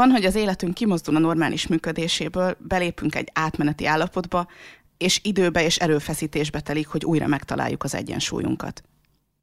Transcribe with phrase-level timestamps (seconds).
[0.00, 4.46] Van, hogy az életünk kimozdul a normális működéséből, belépünk egy átmeneti állapotba,
[4.96, 8.82] és időbe és erőfeszítésbe telik, hogy újra megtaláljuk az egyensúlyunkat.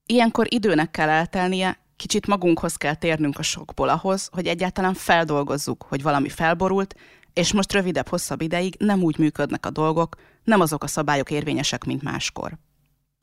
[0.06, 6.02] Ilyenkor időnek kell eltelnie, kicsit magunkhoz kell térnünk a sokból ahhoz, hogy egyáltalán feldolgozzuk, hogy
[6.02, 6.96] valami felborult,
[7.34, 11.84] és most rövidebb, hosszabb ideig nem úgy működnek a dolgok, nem azok a szabályok érvényesek,
[11.84, 12.58] mint máskor.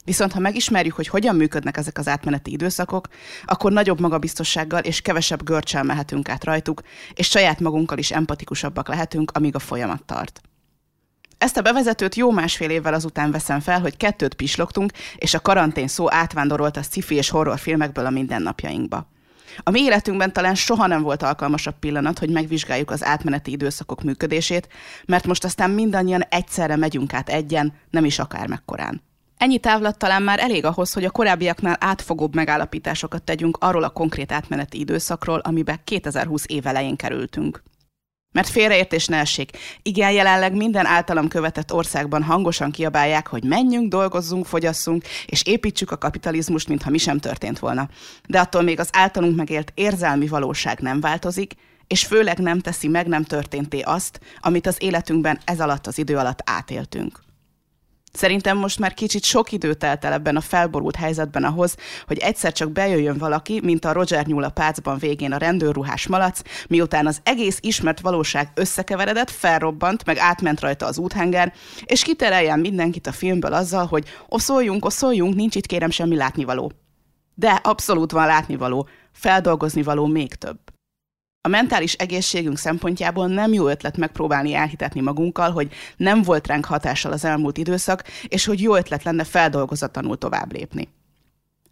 [0.04, 3.08] Viszont ha megismerjük, hogy hogyan működnek ezek az átmeneti időszakok,
[3.44, 6.82] akkor nagyobb magabiztossággal és kevesebb görcsel mehetünk át rajtuk,
[7.14, 10.40] és saját magunkkal is empatikusabbak lehetünk, amíg a folyamat tart.
[11.38, 15.88] Ezt a bevezetőt jó másfél évvel azután veszem fel, hogy kettőt pislogtunk, és a karantén
[15.88, 19.08] szó átvándorolt a sci-fi és horrorfilmekből a mindennapjainkba.
[19.62, 24.68] A mi életünkben talán soha nem volt alkalmasabb pillanat, hogy megvizsgáljuk az átmeneti időszakok működését,
[25.06, 29.02] mert most aztán mindannyian egyszerre megyünk át egyen, nem is akár mekkorán.
[29.44, 34.32] Ennyi távlat talán már elég ahhoz, hogy a korábbiaknál átfogóbb megállapításokat tegyünk arról a konkrét
[34.32, 37.62] átmeneti időszakról, amiben 2020 év elején kerültünk.
[38.32, 39.50] Mert félreértés ne essék.
[39.82, 45.98] Igen, jelenleg minden általam követett országban hangosan kiabálják, hogy menjünk, dolgozzunk, fogyasszunk, és építsük a
[45.98, 47.88] kapitalizmust, mintha mi sem történt volna.
[48.28, 51.54] De attól még az általunk megélt érzelmi valóság nem változik,
[51.86, 56.16] és főleg nem teszi meg nem történté azt, amit az életünkben ez alatt az idő
[56.16, 57.24] alatt átéltünk.
[58.16, 61.76] Szerintem most már kicsit sok idő telt el ebben a felborult helyzetben ahhoz,
[62.06, 66.40] hogy egyszer csak bejöjjön valaki, mint a Roger nyúl a pácban végén a rendőrruhás malac,
[66.68, 71.52] miután az egész ismert valóság összekeveredett, felrobbant, meg átment rajta az úthenger,
[71.84, 76.72] és kitereljen mindenkit a filmből azzal, hogy oszoljunk, oszoljunk, nincs itt kérem semmi látnivaló.
[77.34, 80.63] De abszolút van látnivaló, feldolgozni való még több.
[81.46, 87.12] A mentális egészségünk szempontjából nem jó ötlet megpróbálni elhitetni magunkkal, hogy nem volt ránk hatással
[87.12, 90.88] az elmúlt időszak, és hogy jó ötlet lenne feldolgozatlanul tovább lépni.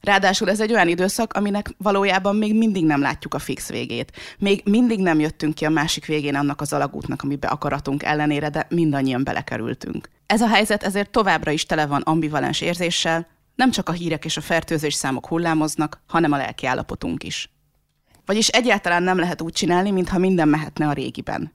[0.00, 4.12] Ráadásul ez egy olyan időszak, aminek valójában még mindig nem látjuk a fix végét.
[4.38, 8.66] Még mindig nem jöttünk ki a másik végén annak az alagútnak, amibe akaratunk ellenére, de
[8.68, 10.08] mindannyian belekerültünk.
[10.26, 14.36] Ez a helyzet ezért továbbra is tele van ambivalens érzéssel, nem csak a hírek és
[14.36, 17.50] a fertőzés számok hullámoznak, hanem a lelki állapotunk is.
[18.26, 21.52] Vagyis egyáltalán nem lehet úgy csinálni, mintha minden mehetne a régiben.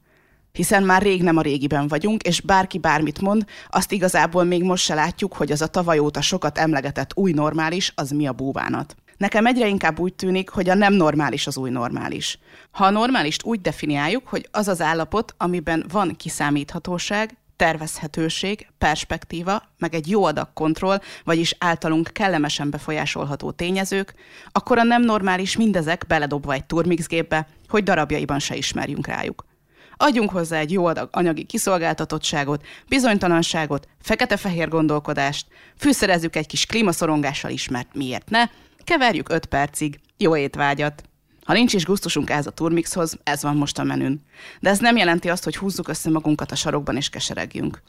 [0.51, 4.83] Hiszen már rég nem a régiben vagyunk, és bárki bármit mond, azt igazából még most
[4.83, 8.95] se látjuk, hogy az a tavaly óta sokat emlegetett új normális, az mi a búvánat.
[9.17, 12.39] Nekem egyre inkább úgy tűnik, hogy a nem normális az új normális.
[12.71, 19.93] Ha a normálist úgy definiáljuk, hogy az az állapot, amiben van kiszámíthatóság, tervezhetőség, perspektíva, meg
[19.93, 24.13] egy jó adag kontroll, vagyis általunk kellemesen befolyásolható tényezők,
[24.51, 29.45] akkor a nem normális mindezek beledobva egy turmixgépbe, hogy darabjaiban se ismerjünk rájuk.
[29.97, 35.47] Adjunk hozzá egy jó adag anyagi kiszolgáltatottságot, bizonytalanságot, fekete-fehér gondolkodást,
[35.77, 38.45] fűszerezzük egy kis klímaszorongással ismert miért ne,
[38.83, 41.03] keverjük öt percig, jó étvágyat.
[41.47, 44.21] Ha nincs is gusztusunk ez a turmixhoz, ez van most a menün.
[44.59, 47.81] De ez nem jelenti azt, hogy húzzuk össze magunkat a sarokban és keseregjünk.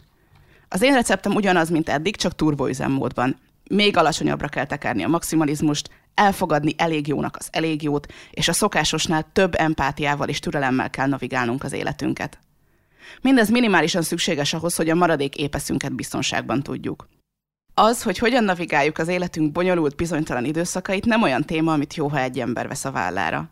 [0.69, 3.37] Az én receptem ugyanaz, mint eddig, csak turboüzemmódban.
[3.71, 9.27] Még alacsonyabbra kell tekerni a maximalizmust, elfogadni elég jónak az elég jót, és a szokásosnál
[9.33, 12.39] több empátiával és türelemmel kell navigálnunk az életünket.
[13.21, 17.09] Mindez minimálisan szükséges ahhoz, hogy a maradék épeszünket biztonságban tudjuk.
[17.81, 22.21] Az, hogy hogyan navigáljuk az életünk bonyolult, bizonytalan időszakait, nem olyan téma, amit jó, ha
[22.21, 23.51] egy ember vesz a vállára.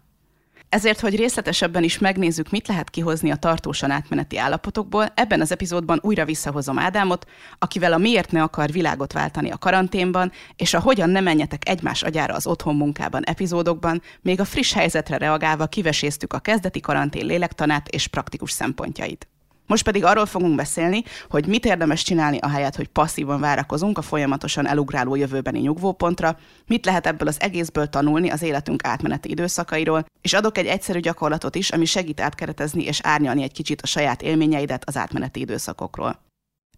[0.69, 5.99] Ezért, hogy részletesebben is megnézzük, mit lehet kihozni a tartósan átmeneti állapotokból, ebben az epizódban
[6.03, 7.27] újra visszahozom Ádámot,
[7.59, 12.03] akivel a miért ne akar világot váltani a karanténban, és a hogyan ne menjetek egymás
[12.03, 17.89] agyára az otthon munkában epizódokban, még a friss helyzetre reagálva kiveséztük a kezdeti karantén lélektanát
[17.89, 19.29] és praktikus szempontjait.
[19.67, 24.67] Most pedig arról fogunk beszélni, hogy mit érdemes csinálni ahelyett, hogy passzívan várakozunk a folyamatosan
[24.67, 30.59] elugráló jövőbeni nyugvópontra, mit lehet ebből az egészből tanulni az életünk átmeneti időszakairól, és adok
[30.59, 34.97] egy egyszerű gyakorlatot is, ami segít átkeretezni és árnyalni egy kicsit a saját élményeidet az
[34.97, 36.25] átmeneti időszakokról.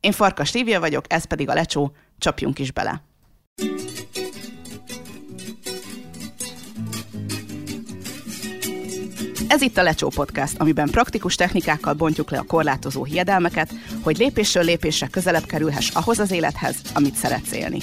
[0.00, 3.02] Én Farkas Lívia vagyok, ez pedig a Lecsó, csapjunk is bele!
[9.48, 14.64] Ez itt a Lecsó Podcast, amiben praktikus technikákkal bontjuk le a korlátozó hiedelmeket, hogy lépésről
[14.64, 17.78] lépésre közelebb kerülhess ahhoz az élethez, amit szeretsz élni.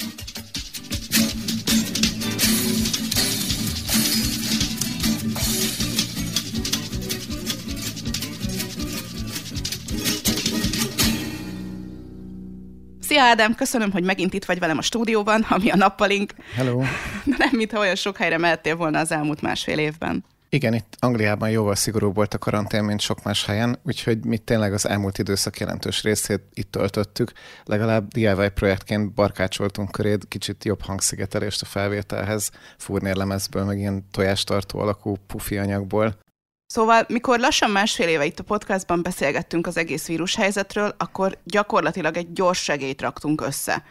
[13.00, 16.34] Szia Ádám, köszönöm, hogy megint itt vagy velem a stúdióban, ami a nappalink.
[16.54, 16.82] Hello.
[17.38, 20.24] Nem, mintha olyan sok helyre mehettél volna az elmúlt másfél évben.
[20.56, 24.72] Igen, itt Angliában jóval szigorúbb volt a karantén, mint sok más helyen, úgyhogy mi tényleg
[24.72, 27.32] az elmúlt időszak jelentős részét itt töltöttük.
[27.64, 35.16] Legalább DIY projektként barkácsoltunk köréd kicsit jobb hangszigetelést a felvételhez, furnérlemezből, meg ilyen tojástartó alakú
[35.26, 36.18] pufi anyagból.
[36.66, 42.32] Szóval, mikor lassan másfél éve itt a podcastban beszélgettünk az egész vírushelyzetről, akkor gyakorlatilag egy
[42.32, 43.84] gyors segélyt raktunk össze.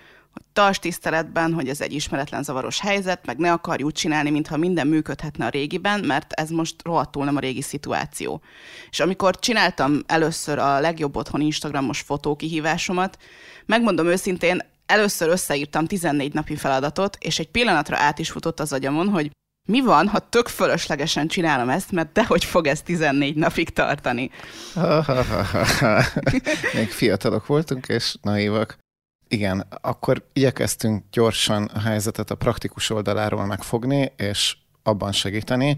[0.55, 4.87] Tarts tiszteletben, hogy ez egy ismeretlen zavaros helyzet, meg ne akarj úgy csinálni, mintha minden
[4.87, 8.41] működhetne a régiben, mert ez most rohadtul nem a régi szituáció.
[8.89, 13.17] És amikor csináltam először a legjobb otthon Instagramos fotókihívásomat,
[13.65, 19.09] megmondom őszintén, először összeírtam 14 napi feladatot, és egy pillanatra át is futott az agyamon,
[19.09, 19.31] hogy
[19.67, 24.31] mi van, ha tök fölöslegesen csinálom ezt, mert dehogy fog ez 14 napig tartani.
[26.73, 28.83] Még fiatalok voltunk, és naívak.
[29.35, 35.77] Igen, akkor igyekeztünk gyorsan a helyzetet a praktikus oldaláról megfogni, és abban segíteni.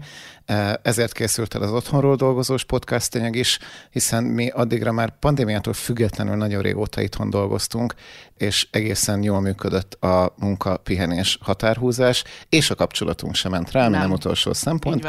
[0.82, 3.58] Ezért készült el az otthonról dolgozós podcast anyag is,
[3.90, 7.94] hiszen mi addigra már pandémiától függetlenül nagyon régóta itthon dolgoztunk,
[8.36, 14.00] és egészen jól működött a munka, pihenés, határhúzás, és a kapcsolatunk sem ment rá, nem,
[14.00, 15.06] nem utolsó szempont.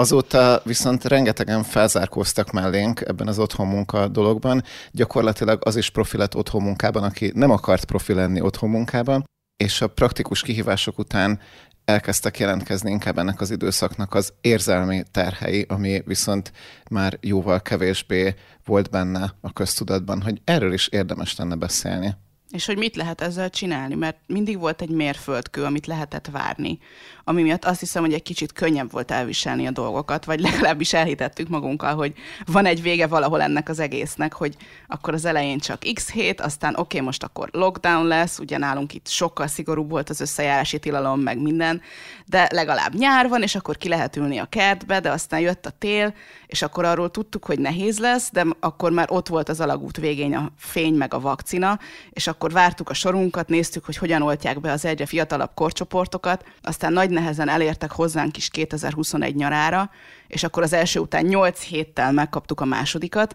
[0.00, 4.62] Azóta viszont rengetegen felzárkóztak mellénk ebben az otthon munka dologban.
[4.90, 9.24] Gyakorlatilag az is profi lett otthon munkában, aki nem akart profi lenni otthon munkában,
[9.56, 11.40] és a praktikus kihívások után
[11.84, 16.52] elkezdtek jelentkezni inkább ennek az időszaknak az érzelmi terhei, ami viszont
[16.90, 22.14] már jóval kevésbé volt benne a köztudatban, hogy erről is érdemes lenne beszélni.
[22.50, 26.78] És hogy mit lehet ezzel csinálni, mert mindig volt egy mérföldkő, amit lehetett várni,
[27.24, 31.48] ami miatt azt hiszem, hogy egy kicsit könnyebb volt elviselni a dolgokat, vagy legalábbis elhitettük
[31.48, 32.12] magunkkal, hogy
[32.46, 34.56] van egy vége valahol ennek az egésznek, hogy
[34.86, 38.94] akkor az elején csak x hét, aztán oké, okay, most akkor lockdown lesz, ugye nálunk
[38.94, 41.82] itt sokkal szigorúbb volt az összejárási tilalom, meg minden,
[42.26, 45.70] de legalább nyár van, és akkor ki lehet ülni a kertbe, de aztán jött a
[45.78, 46.14] tél,
[46.46, 50.34] és akkor arról tudtuk, hogy nehéz lesz, de akkor már ott volt az alagút végén
[50.34, 51.78] a fény meg a vakcina,
[52.10, 56.92] és akkor vártuk a sorunkat, néztük, hogy hogyan oltják be az egyre fiatalabb korcsoportokat, aztán
[56.92, 59.90] nagy nehezen elértek hozzánk is 2021 nyarára,
[60.26, 63.34] és akkor az első után 8 héttel megkaptuk a másodikat,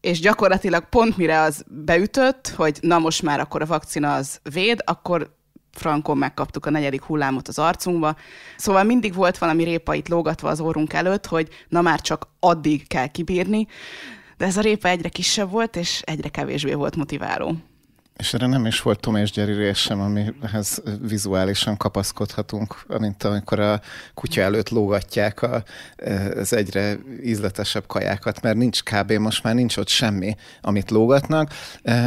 [0.00, 4.82] és gyakorlatilag pont mire az beütött, hogy na most már akkor a vakcina az véd,
[4.84, 5.38] akkor
[5.72, 8.16] frankon megkaptuk a negyedik hullámot az arcunkba.
[8.56, 12.86] Szóval mindig volt valami répa itt lógatva az orrunk előtt, hogy na már csak addig
[12.86, 13.66] kell kibírni,
[14.36, 17.54] de ez a répa egyre kisebb volt, és egyre kevésbé volt motiváló.
[18.20, 23.60] És erre nem is volt Tom és Jerry rész sem, amihez vizuálisan kapaszkodhatunk, mint amikor
[23.60, 23.80] a
[24.14, 25.62] kutya előtt lógatják a,
[26.36, 29.12] az egyre ízletesebb kajákat, mert nincs kb.
[29.12, 31.52] most már nincs ott semmi, amit lógatnak.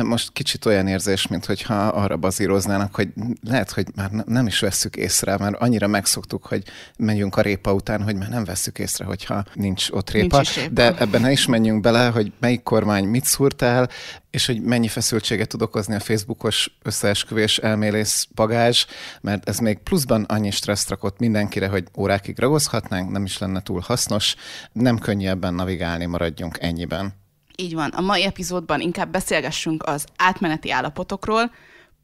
[0.02, 3.10] Most kicsit olyan érzés, mint hogyha arra bazíroznának, hogy
[3.42, 6.64] lehet, hogy már nem is vesszük észre, mert annyira megszoktuk, hogy
[6.98, 10.36] menjünk a répa után, hogy már nem vesszük észre, hogyha nincs ott répa.
[10.36, 10.74] Nincs répa.
[10.74, 13.90] De ebben ne is menjünk bele, hogy melyik kormány mit szúrt el,
[14.34, 18.86] és hogy mennyi feszültséget tud okozni a Facebookos összeesküvés elmélész bagázs,
[19.22, 23.80] mert ez még pluszban annyi stresszt rakott mindenkire, hogy órákig ragozhatnánk, nem is lenne túl
[23.80, 24.36] hasznos,
[24.72, 27.14] nem könnyű ebben navigálni, maradjunk ennyiben.
[27.56, 27.90] Így van.
[27.90, 31.52] A mai epizódban inkább beszélgessünk az átmeneti állapotokról,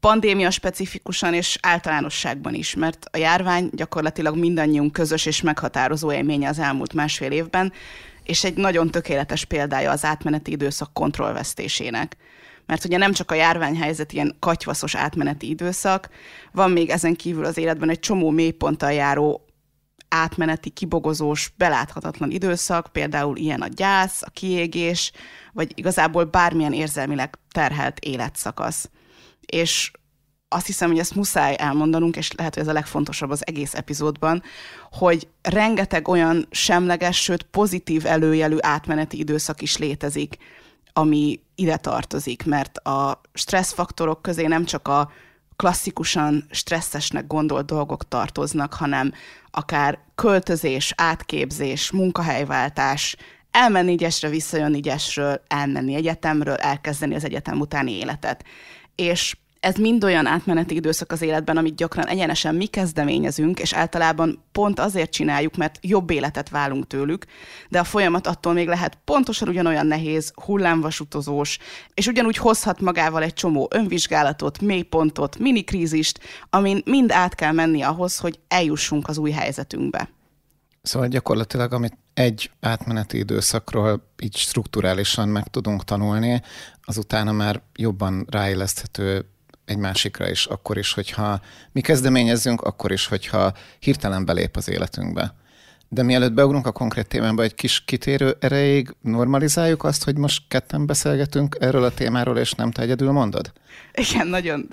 [0.00, 6.58] pandémia specifikusan és általánosságban is, mert a járvány gyakorlatilag mindannyiunk közös és meghatározó élménye az
[6.58, 7.72] elmúlt másfél évben,
[8.30, 12.16] és egy nagyon tökéletes példája az átmeneti időszak kontrollvesztésének.
[12.66, 16.08] Mert ugye nem csak a járványhelyzet ilyen katyvaszos átmeneti időszak,
[16.52, 19.44] van még ezen kívül az életben egy csomó mélyponttal járó
[20.08, 25.12] átmeneti, kibogozós, beláthatatlan időszak, például ilyen a gyász, a kiégés,
[25.52, 28.90] vagy igazából bármilyen érzelmileg terhelt életszakasz.
[29.40, 29.90] És
[30.52, 34.42] azt hiszem, hogy ezt muszáj elmondanunk, és lehet, hogy ez a legfontosabb az egész epizódban,
[34.90, 40.36] hogy rengeteg olyan semleges, sőt pozitív előjelű átmeneti időszak is létezik,
[40.92, 45.10] ami ide tartozik, mert a stresszfaktorok közé nem csak a
[45.56, 49.12] klasszikusan stresszesnek gondolt dolgok tartoznak, hanem
[49.50, 53.16] akár költözés, átképzés, munkahelyváltás,
[53.50, 58.44] elmenni egyesre, visszajönni egyesről, elmenni egyetemről, elkezdeni az egyetem utáni életet.
[58.94, 64.44] És ez mind olyan átmeneti időszak az életben, amit gyakran egyenesen mi kezdeményezünk, és általában
[64.52, 67.24] pont azért csináljuk, mert jobb életet válunk tőlük,
[67.68, 71.58] de a folyamat attól még lehet pontosan ugyanolyan nehéz, hullámvasutozós,
[71.94, 78.18] és ugyanúgy hozhat magával egy csomó önvizsgálatot, mélypontot, minikrízist, amin mind át kell menni ahhoz,
[78.18, 80.08] hogy eljussunk az új helyzetünkbe.
[80.82, 86.42] Szóval gyakorlatilag, amit egy átmeneti időszakról így strukturálisan meg tudunk tanulni,
[86.82, 89.24] azutána már jobban ráilleszthető
[89.70, 91.40] egy másikra is, akkor is, hogyha
[91.72, 95.34] mi kezdeményezzünk, akkor is, hogyha hirtelen belép az életünkbe.
[95.88, 100.86] De mielőtt beugrunk a konkrét témába, egy kis kitérő erejéig normalizáljuk azt, hogy most ketten
[100.86, 103.52] beszélgetünk erről a témáról, és nem te egyedül mondod?
[103.92, 104.68] Igen, nagyon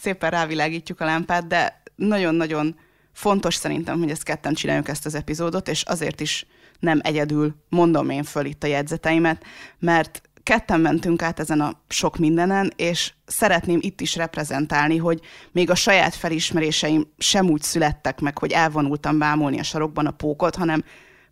[0.00, 2.76] szépen rávilágítjuk a lámpát, de nagyon-nagyon
[3.12, 6.46] fontos szerintem, hogy ezt ketten csináljuk ezt az epizódot, és azért is
[6.78, 9.44] nem egyedül mondom én föl itt a jegyzeteimet,
[9.78, 15.20] mert ketten mentünk át ezen a sok mindenen, és szeretném itt is reprezentálni, hogy
[15.52, 20.56] még a saját felismeréseim sem úgy születtek meg, hogy elvonultam bámulni a sarokban a pókot,
[20.56, 20.84] hanem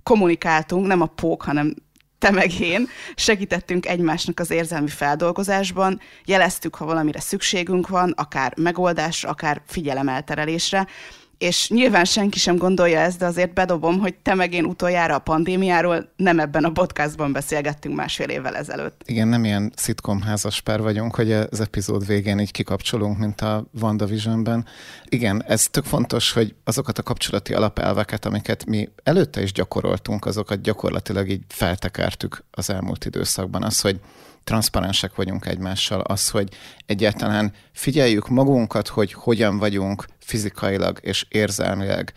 [0.02, 1.74] kommunikáltunk, nem a pók, hanem
[2.18, 9.28] te meg én, segítettünk egymásnak az érzelmi feldolgozásban, jeleztük, ha valamire szükségünk van, akár megoldásra,
[9.28, 10.86] akár figyelemelterelésre,
[11.40, 15.18] és nyilván senki sem gondolja ezt, de azért bedobom, hogy te meg én utoljára a
[15.18, 19.02] pandémiáról nem ebben a podcastban beszélgettünk másfél évvel ezelőtt.
[19.04, 24.66] Igen, nem ilyen szitkom házaspár vagyunk, hogy az epizód végén így kikapcsolunk, mint a WandaVisionben.
[25.08, 30.60] Igen, ez tök fontos, hogy azokat a kapcsolati alapelveket, amiket mi előtte is gyakoroltunk, azokat
[30.60, 33.62] gyakorlatilag így feltekertük az elmúlt időszakban.
[33.62, 34.00] Az, hogy
[34.50, 36.48] transzparensek vagyunk egymással, az, hogy
[36.86, 42.12] egyáltalán figyeljük magunkat, hogy hogyan vagyunk fizikailag és érzelmileg,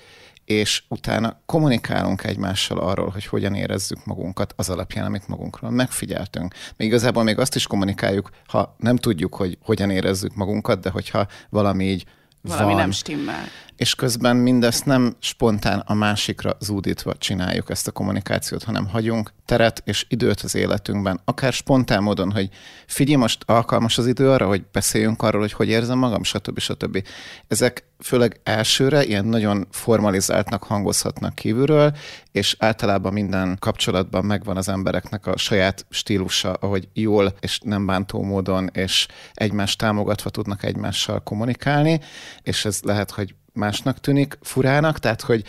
[0.45, 6.53] és utána kommunikálunk egymással arról, hogy hogyan érezzük magunkat az alapján, amit magunkról megfigyeltünk.
[6.77, 11.27] Még igazából még azt is kommunikáljuk, ha nem tudjuk, hogy hogyan érezzük magunkat, de hogyha
[11.49, 12.05] valami így
[12.41, 13.43] valami van, nem stimmel
[13.83, 19.81] és közben mindezt nem spontán a másikra zúdítva csináljuk ezt a kommunikációt, hanem hagyunk teret
[19.85, 22.49] és időt az életünkben, akár spontán módon, hogy
[22.87, 26.59] figyelj, most alkalmas az idő arra, hogy beszéljünk arról, hogy hogy érzem magam, stb.
[26.59, 27.03] stb.
[27.47, 31.95] Ezek főleg elsőre ilyen nagyon formalizáltnak hangozhatnak kívülről,
[32.31, 38.21] és általában minden kapcsolatban megvan az embereknek a saját stílusa, ahogy jól és nem bántó
[38.21, 41.99] módon, és egymást támogatva tudnak egymással kommunikálni,
[42.41, 45.43] és ez lehet, hogy másnak tűnik furának, tehát hogy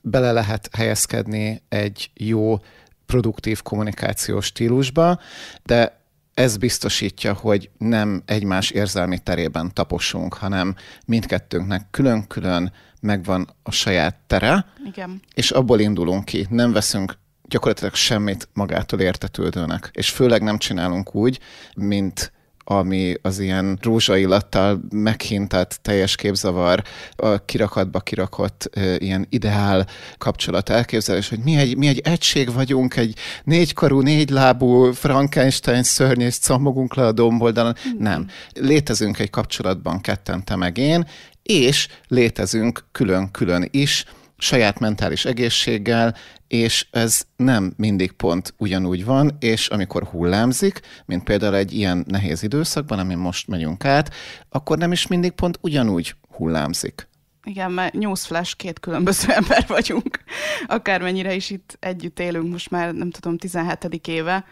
[0.00, 2.58] bele lehet helyezkedni egy jó,
[3.06, 5.20] produktív kommunikációs stílusba,
[5.62, 6.00] de
[6.34, 10.74] ez biztosítja, hogy nem egymás érzelmi terében taposunk, hanem
[11.06, 15.22] mindkettőnknek külön-külön megvan a saját tere, Igen.
[15.34, 16.46] és abból indulunk ki.
[16.50, 21.40] Nem veszünk gyakorlatilag semmit magától értetődőnek, és főleg nem csinálunk úgy,
[21.74, 22.32] mint
[22.70, 26.82] ami az ilyen rózsaillattal meghintett teljes képzavar,
[27.16, 29.86] a kirakatba kirakott ilyen ideál
[30.18, 36.38] kapcsolat elképzelés, hogy mi egy, mi egy egység vagyunk, egy négykarú, négylábú Frankenstein szörny, és
[36.38, 37.74] cammogunk le a domboldalon.
[37.88, 38.02] Mm.
[38.02, 38.26] Nem.
[38.52, 41.06] Létezünk egy kapcsolatban ketten, te meg én,
[41.42, 44.04] és létezünk külön-külön is,
[44.40, 46.16] saját mentális egészséggel,
[46.48, 52.42] és ez nem mindig pont ugyanúgy van, és amikor hullámzik, mint például egy ilyen nehéz
[52.42, 54.14] időszakban, amin most megyünk át,
[54.48, 57.08] akkor nem is mindig pont ugyanúgy hullámzik.
[57.44, 60.20] Igen, mert newsflash két különböző ember vagyunk,
[60.66, 64.06] akármennyire is itt együtt élünk most már, nem tudom, 17.
[64.06, 64.44] éve.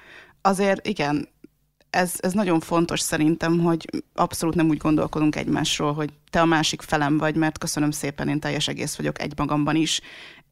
[0.42, 1.28] Azért igen,
[1.90, 6.82] ez, ez nagyon fontos szerintem, hogy abszolút nem úgy gondolkodunk egymásról, hogy te a másik
[6.82, 10.00] felem vagy, mert köszönöm szépen, én teljes egész vagyok egy magamban is,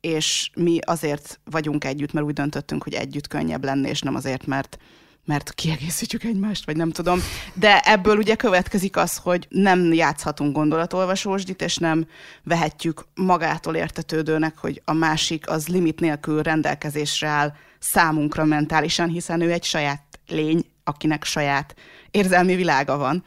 [0.00, 4.46] és mi azért vagyunk együtt, mert úgy döntöttünk, hogy együtt könnyebb lenni, és nem azért,
[4.46, 4.78] mert
[5.26, 7.20] mert kiegészítjük egymást, vagy nem tudom.
[7.54, 12.06] De ebből ugye következik az, hogy nem játszhatunk gondolatolvasósdit, és nem
[12.42, 19.52] vehetjük magától értetődőnek, hogy a másik az limit nélkül rendelkezésre áll számunkra mentálisan, hiszen ő
[19.52, 21.74] egy saját lény, akinek saját
[22.10, 23.24] érzelmi világa van.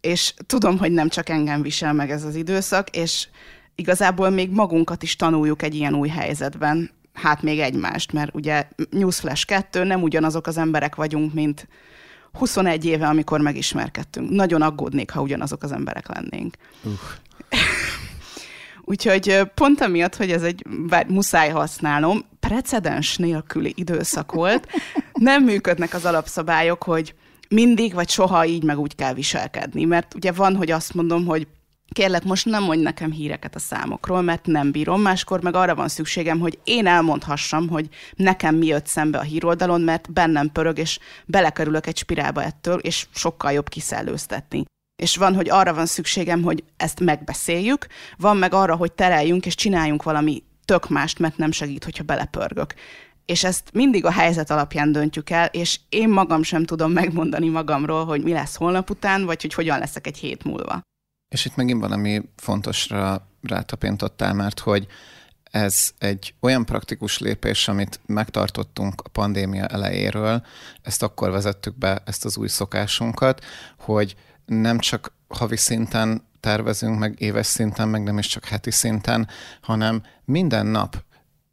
[0.00, 3.28] És tudom, hogy nem csak engem visel meg ez az időszak, és
[3.74, 9.46] igazából még magunkat is tanuljuk egy ilyen új helyzetben, hát még egymást, mert ugye Newsflash
[9.46, 11.68] 2 nem ugyanazok az emberek vagyunk, mint
[12.32, 14.30] 21 éve, amikor megismerkedtünk.
[14.30, 16.56] Nagyon aggódnék, ha ugyanazok az emberek lennénk.
[16.82, 16.92] Uh.
[18.86, 24.68] Úgyhogy pont amiatt, hogy ez egy, bár muszáj használnom, precedens nélküli időszak volt,
[25.12, 27.14] nem működnek az alapszabályok, hogy
[27.48, 29.84] mindig vagy soha így meg úgy kell viselkedni.
[29.84, 31.46] Mert ugye van, hogy azt mondom, hogy
[31.92, 35.88] kérlek, most nem mondj nekem híreket a számokról, mert nem bírom, máskor meg arra van
[35.88, 40.98] szükségem, hogy én elmondhassam, hogy nekem mi jött szembe a híroldalon, mert bennem pörög, és
[41.26, 44.64] belekerülök egy spirálba ettől, és sokkal jobb kiszellőztetni.
[45.02, 47.86] És van, hogy arra van szükségem, hogy ezt megbeszéljük,
[48.16, 52.74] van meg arra, hogy tereljünk és csináljunk valami tök mást, mert nem segít, hogyha belepörgök.
[53.26, 58.04] És ezt mindig a helyzet alapján döntjük el, és én magam sem tudom megmondani magamról,
[58.04, 60.80] hogy mi lesz holnap után, vagy hogy hogyan leszek egy hét múlva.
[61.34, 64.86] És itt megint valami fontosra rátapintottál, mert hogy
[65.42, 70.42] ez egy olyan praktikus lépés, amit megtartottunk a pandémia elejéről,
[70.82, 73.44] ezt akkor vezettük be, ezt az új szokásunkat,
[73.78, 74.16] hogy
[74.46, 79.28] nem csak havi szinten tervezünk, meg éves szinten, meg nem is csak heti szinten,
[79.60, 81.04] hanem minden nap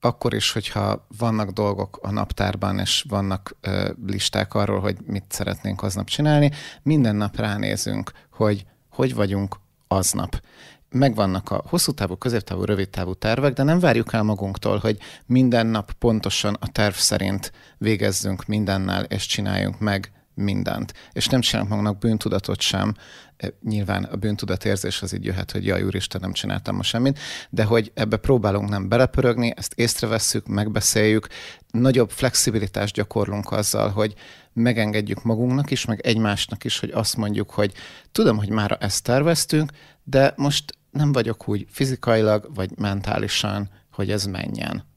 [0.03, 5.83] akkor is, hogyha vannak dolgok a naptárban, és vannak ö, listák arról, hogy mit szeretnénk
[5.83, 6.51] aznap csinálni,
[6.83, 9.55] minden nap ránézünk, hogy hogy vagyunk
[9.88, 10.41] aznap.
[10.89, 15.67] megvannak a hosszú távú, középtávú, rövid távú tervek, de nem várjuk el magunktól, hogy minden
[15.67, 20.93] nap pontosan a terv szerint végezzünk mindennel, és csináljunk meg mindent.
[21.11, 22.93] És nem csinálunk magunknak bűntudatot sem.
[23.38, 27.19] E, nyilván a bűntudatérzés az így jöhet, hogy jaj, úristen, nem csináltam ma semmit,
[27.50, 31.27] de hogy ebbe próbálunk nem belepörögni, ezt észrevesszük, megbeszéljük,
[31.71, 34.13] nagyobb flexibilitást gyakorlunk azzal, hogy
[34.53, 37.73] megengedjük magunknak is, meg egymásnak is, hogy azt mondjuk, hogy
[38.11, 39.71] tudom, hogy már ezt terveztünk,
[40.03, 44.90] de most nem vagyok úgy fizikailag vagy mentálisan, hogy ez menjen.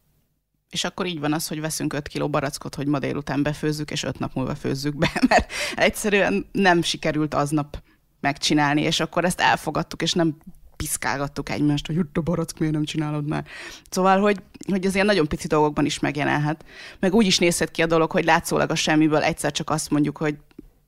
[0.75, 4.03] És akkor így van az, hogy veszünk 5 kiló barackot, hogy ma délután befőzzük, és
[4.03, 7.83] 5 nap múlva főzzük be, mert egyszerűen nem sikerült aznap
[8.21, 10.37] megcsinálni, és akkor ezt elfogadtuk, és nem
[10.77, 13.45] piszkálgattuk egymást, hogy a barack, miért nem csinálod már.
[13.91, 16.65] Szóval, hogy, hogy az ilyen nagyon pici dolgokban is megjelenhet.
[17.01, 20.17] Meg úgy is nézhet ki a dolog, hogy látszólag a semmiből egyszer csak azt mondjuk,
[20.17, 20.37] hogy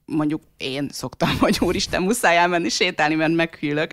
[0.07, 3.91] mondjuk én szoktam, hogy úristen, muszáj elmenni sétálni, mert meghűlök,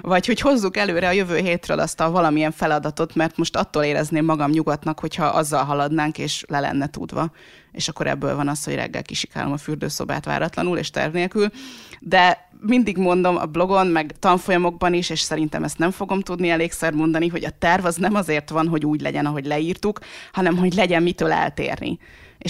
[0.00, 4.24] vagy hogy hozzuk előre a jövő hétről azt a valamilyen feladatot, mert most attól érezném
[4.24, 7.30] magam nyugatnak, hogyha azzal haladnánk, és le lenne tudva.
[7.72, 11.50] És akkor ebből van az, hogy reggel kisikálom a fürdőszobát váratlanul és terv nélkül.
[12.00, 16.92] De mindig mondom a blogon, meg tanfolyamokban is, és szerintem ezt nem fogom tudni elégszer
[16.92, 19.98] mondani, hogy a terv az nem azért van, hogy úgy legyen, ahogy leírtuk,
[20.32, 21.98] hanem hogy legyen mitől eltérni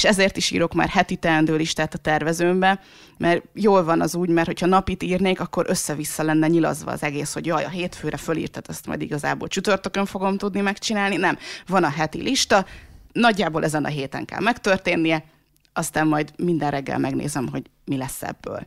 [0.04, 2.80] ezért is írok már heti teendő listát a tervezőmbe,
[3.18, 7.32] mert jól van az úgy, mert hogyha napit írnék, akkor össze-vissza lenne nyilazva az egész,
[7.32, 11.16] hogy jaj, a hétfőre fölírtad, azt majd igazából csütörtökön fogom tudni megcsinálni.
[11.16, 12.66] Nem, van a heti lista,
[13.12, 15.24] nagyjából ezen a héten kell megtörténnie,
[15.72, 18.66] aztán majd minden reggel megnézem, hogy mi lesz ebből.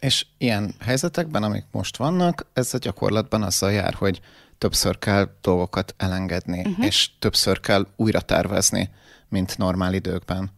[0.00, 4.20] És ilyen helyzetekben, amik most vannak, ez a gyakorlatban azzal jár, hogy
[4.58, 6.86] többször kell dolgokat elengedni, uh-huh.
[6.86, 8.90] és többször kell újra tervezni
[9.30, 10.50] mint normál időkben.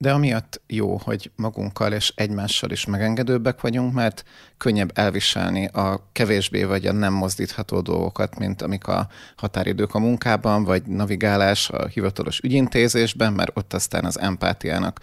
[0.00, 4.24] De amiatt jó, hogy magunkkal és egymással is megengedőbbek vagyunk, mert
[4.56, 10.64] könnyebb elviselni a kevésbé vagy a nem mozdítható dolgokat, mint amik a határidők a munkában,
[10.64, 15.00] vagy navigálás a hivatalos ügyintézésben, mert ott aztán az empátiának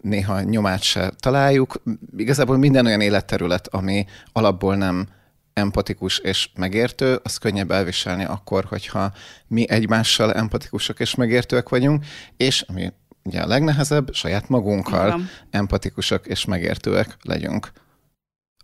[0.00, 1.82] néha nyomát se találjuk.
[2.16, 5.08] Igazából minden olyan életterület, ami alapból nem
[5.52, 9.12] empatikus és megértő, az könnyebb elviselni akkor, hogyha
[9.46, 12.04] mi egymással empatikusak és megértőek vagyunk,
[12.36, 12.92] és ami
[13.24, 15.28] ugye a legnehezebb, saját magunkkal Igen.
[15.50, 17.72] empatikusak és megértőek legyünk.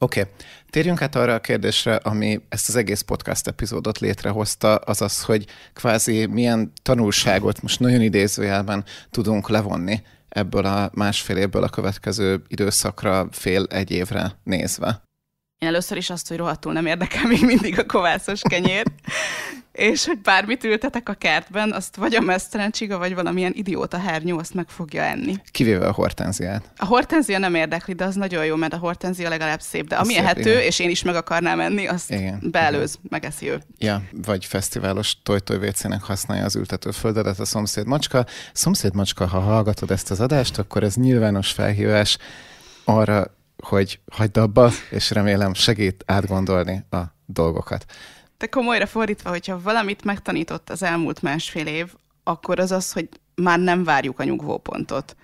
[0.02, 0.32] Oké, okay.
[0.70, 6.26] térjünk át arra a kérdésre, ami ezt az egész podcast epizódot létrehozta, azaz, hogy kvázi
[6.26, 13.64] milyen tanulságot most nagyon idézőjelben tudunk levonni ebből a másfél évből a következő időszakra, fél
[13.64, 15.02] egy évre nézve.
[15.58, 18.84] Én először is azt, hogy rohadtul nem érdekel még mindig a kovászos kenyér,
[19.72, 24.38] és hogy bármit ültetek a kertben, azt vagy a mesztelen csiga, vagy valamilyen idióta hernyó,
[24.38, 25.34] azt meg fogja enni.
[25.50, 26.70] Kivéve a hortenziát.
[26.76, 30.16] A hortenzia nem érdekli, de az nagyon jó, mert a hortenzia legalább szép, de ami
[30.16, 33.06] ehető, és én is meg akarnám enni, azt igen, beelőz, igen.
[33.08, 33.62] megeszi ő.
[33.78, 38.26] Ja, vagy fesztiválos tojtojvécének használja az ültetőföldedet a szomszéd macska.
[38.52, 42.18] Szomszéd macska, ha hallgatod ezt az adást, akkor ez nyilvános felhívás
[42.84, 47.84] arra hogy hagyd abba, és remélem segít átgondolni a dolgokat.
[48.40, 51.92] De komolyra fordítva, hogyha valamit megtanított az elmúlt másfél év,
[52.24, 55.16] akkor az az, hogy már nem várjuk a nyugvópontot.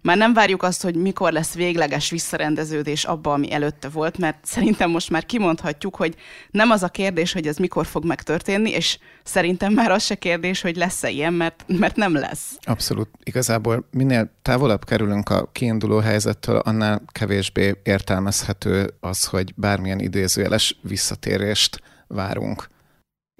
[0.00, 4.90] Már nem várjuk azt, hogy mikor lesz végleges visszarendeződés abba, ami előtte volt, mert szerintem
[4.90, 6.14] most már kimondhatjuk, hogy
[6.50, 10.60] nem az a kérdés, hogy ez mikor fog megtörténni, és szerintem már az se kérdés,
[10.60, 12.56] hogy lesz-e ilyen, mert, mert nem lesz.
[12.62, 13.08] Abszolút.
[13.22, 21.82] Igazából minél távolabb kerülünk a kiinduló helyzettől, annál kevésbé értelmezhető az, hogy bármilyen idézőjeles visszatérést
[22.06, 22.68] várunk.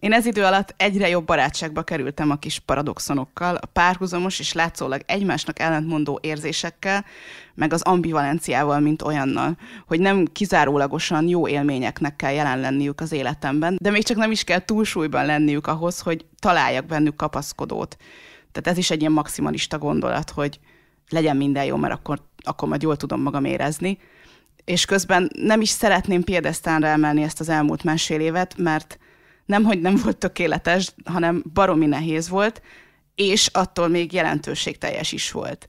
[0.04, 5.00] Én ez idő alatt egyre jobb barátságba kerültem a kis paradoxonokkal, a párhuzamos és látszólag
[5.06, 7.04] egymásnak ellentmondó érzésekkel,
[7.54, 13.76] meg az ambivalenciával, mint olyannal, hogy nem kizárólagosan jó élményeknek kell jelen lenniük az életemben,
[13.80, 17.96] de még csak nem is kell túlsúlyban lenniük ahhoz, hogy találjak bennük kapaszkodót.
[18.52, 20.60] Tehát ez is egy ilyen maximalista gondolat, hogy
[21.08, 23.98] legyen minden jó, mert akkor, akkor majd jól tudom magam érezni.
[24.64, 28.98] És közben nem is szeretném piedesztánra emelni ezt az elmúlt másfél évet, mert
[29.44, 32.62] nem, hogy nem volt tökéletes, hanem baromi nehéz volt,
[33.14, 35.68] és attól még jelentőségteljes is volt.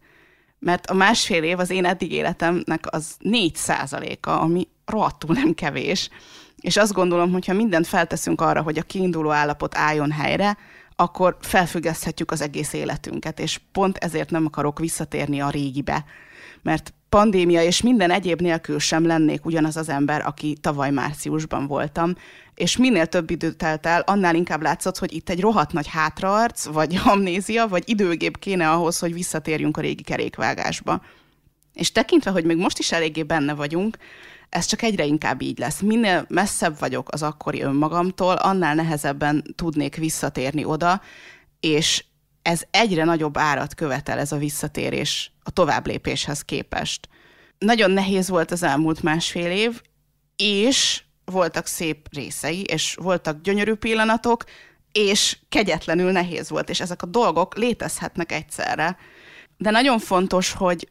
[0.59, 6.09] Mert a másfél év az én eddig életemnek az 4 százaléka, ami rohadtul nem kevés.
[6.59, 10.57] És azt gondolom, hogy ha mindent felteszünk arra, hogy a kiinduló állapot álljon helyre,
[10.95, 16.05] akkor felfüggeszthetjük az egész életünket, és pont ezért nem akarok visszatérni a régibe.
[16.61, 22.15] Mert pandémia és minden egyéb nélkül sem lennék ugyanaz az ember, aki tavaly márciusban voltam,
[22.55, 26.65] és minél több idő telt el, annál inkább látszott, hogy itt egy rohadt nagy hátraarc,
[26.65, 31.01] vagy amnézia, vagy időgép kéne ahhoz, hogy visszatérjünk a régi kerékvágásba.
[31.73, 33.97] És tekintve, hogy még most is eléggé benne vagyunk,
[34.49, 35.79] ez csak egyre inkább így lesz.
[35.79, 41.01] Minél messzebb vagyok az akkori önmagamtól, annál nehezebben tudnék visszatérni oda,
[41.59, 42.05] és
[42.45, 47.09] ez egyre nagyobb árat követel ez a visszatérés a továbblépéshez képest.
[47.57, 49.81] Nagyon nehéz volt az elmúlt másfél év,
[50.35, 54.43] és voltak szép részei, és voltak gyönyörű pillanatok,
[54.91, 58.97] és kegyetlenül nehéz volt, és ezek a dolgok létezhetnek egyszerre.
[59.57, 60.89] De nagyon fontos, hogy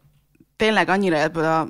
[0.56, 1.68] tényleg annyira ebből a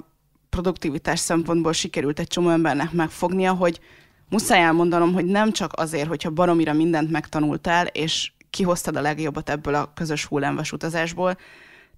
[0.50, 3.80] produktivitás szempontból sikerült egy csomó embernek megfognia, hogy
[4.28, 9.74] muszáj elmondanom, hogy nem csak azért, hogyha baromira mindent megtanultál, és kihoztad a legjobbat ebből
[9.74, 11.38] a közös hullámvas utazásból,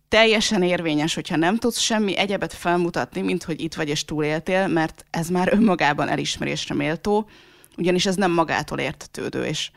[0.08, 5.04] teljesen érvényes, hogyha nem tudsz semmi egyebet felmutatni, mint hogy itt vagy és túléltél, mert
[5.10, 7.28] ez már önmagában elismerésre méltó,
[7.76, 9.70] ugyanis ez nem magától értetődő, és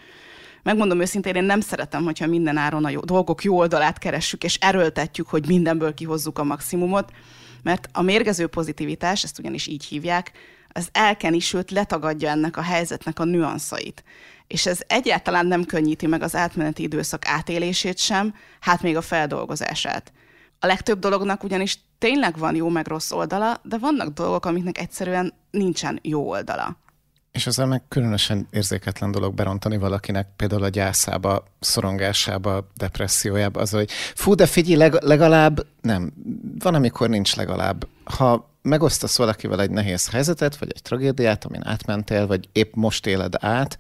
[0.64, 4.56] megmondom őszintén, én nem szeretem, hogyha minden áron a jó, dolgok jó oldalát keressük, és
[4.56, 7.12] erőltetjük, hogy mindenből kihozzuk a maximumot,
[7.64, 10.32] mert a mérgező pozitivitás, ezt ugyanis így hívják,
[10.72, 11.40] az elkeni,
[11.70, 14.04] letagadja ennek a helyzetnek a nüanszait.
[14.50, 20.12] És ez egyáltalán nem könnyíti meg az átmeneti időszak átélését sem, hát még a feldolgozását.
[20.60, 25.34] A legtöbb dolognak ugyanis tényleg van jó meg rossz oldala, de vannak dolgok, amiknek egyszerűen
[25.52, 26.78] nincsen jó oldala.
[27.32, 33.92] És az meg különösen érzéketlen dolog berontani valakinek például a gyászába, szorongásába, depressziójába, az, hogy
[34.16, 36.14] fú, de figyelj, leg- legalább nem.
[36.60, 37.88] Van, amikor nincs legalább.
[38.04, 43.34] Ha megosztasz valakivel egy nehéz helyzetet, vagy egy tragédiát, amin átmentél, vagy épp most éled
[43.40, 43.78] át,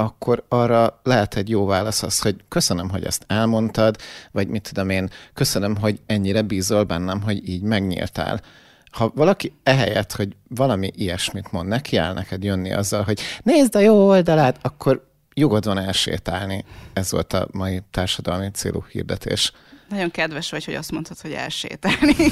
[0.00, 3.96] akkor arra lehet egy jó válasz az, hogy köszönöm, hogy ezt elmondtad,
[4.30, 8.40] vagy mit tudom én, köszönöm, hogy ennyire bízol bennem, hogy így megnyíltál
[8.90, 13.78] ha valaki ehelyett, hogy valami ilyesmit mond, neki áll neked jönni azzal, hogy nézd a
[13.78, 16.64] jó oldalát, akkor jogod van elsétálni.
[16.92, 19.52] Ez volt a mai társadalmi célú hirdetés.
[19.88, 22.14] Nagyon kedves vagy, hogy azt mondtad, hogy elsétálni.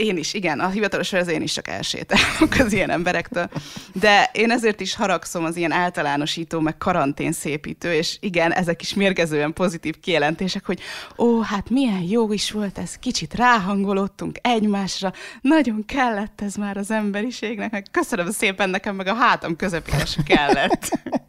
[0.00, 3.48] Én is, igen, a hivatalos az én is csak elsétálok az ilyen emberektől.
[3.92, 8.94] De én ezért is haragszom az ilyen általánosító, meg karantén szépítő, és igen, ezek is
[8.94, 10.80] mérgezően pozitív kijelentések, hogy
[11.18, 16.90] ó, hát milyen jó is volt ez, kicsit ráhangolódtunk egymásra, nagyon kellett ez már az
[16.90, 20.88] emberiségnek, meg köszönöm szépen nekem, meg a hátam közepére kellett.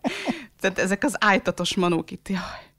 [0.59, 2.70] Tehát ezek az ájtatos manók itt, jaj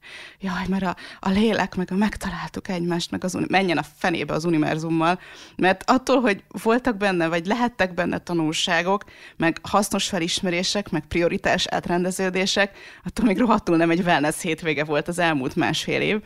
[0.43, 4.45] jaj, mert a, a lélek, meg a megtaláltuk egymást, meg az, menjen a fenébe az
[4.45, 5.21] univerzummal,
[5.57, 9.05] mert attól, hogy voltak benne, vagy lehettek benne tanulságok,
[9.37, 15.19] meg hasznos felismerések, meg prioritás átrendeződések, attól még rohadtul nem egy wellness hétvége volt az
[15.19, 16.21] elmúlt másfél év.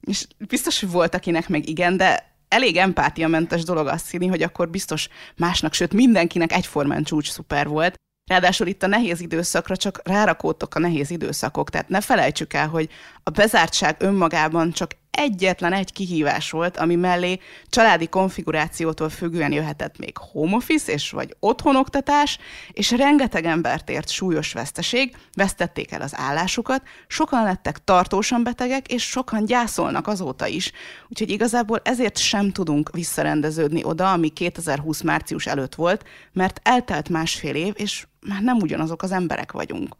[0.00, 4.70] És biztos, hogy volt, akinek meg igen, de elég empátiamentes dolog azt hinni, hogy akkor
[4.70, 7.96] biztos másnak, sőt mindenkinek egyformán csúcs szuper volt,
[8.28, 12.88] Ráadásul itt a nehéz időszakra csak rárakódtok a nehéz időszakok, tehát ne felejtsük el, hogy
[13.22, 20.16] a bezártság önmagában csak egyetlen egy kihívás volt, ami mellé családi konfigurációtól függően jöhetett még
[20.16, 22.38] home office és vagy otthonoktatás,
[22.72, 29.02] és rengeteg embert ért súlyos veszteség, vesztették el az állásukat, sokan lettek tartósan betegek, és
[29.02, 30.72] sokan gyászolnak azóta is.
[31.08, 37.54] Úgyhogy igazából ezért sem tudunk visszarendeződni oda, ami 2020 március előtt volt, mert eltelt másfél
[37.54, 39.96] év, és már nem ugyanazok az emberek vagyunk.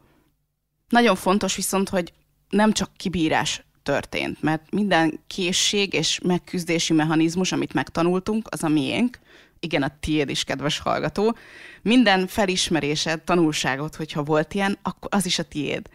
[0.89, 2.13] Nagyon fontos viszont, hogy
[2.49, 9.19] nem csak kibírás történt, mert minden készség és megküzdési mechanizmus, amit megtanultunk, az a miénk,
[9.59, 11.35] igen, a tiéd is, kedves hallgató,
[11.81, 15.89] minden felismerésed, tanulságot, hogyha volt ilyen, akkor az is a tiéd.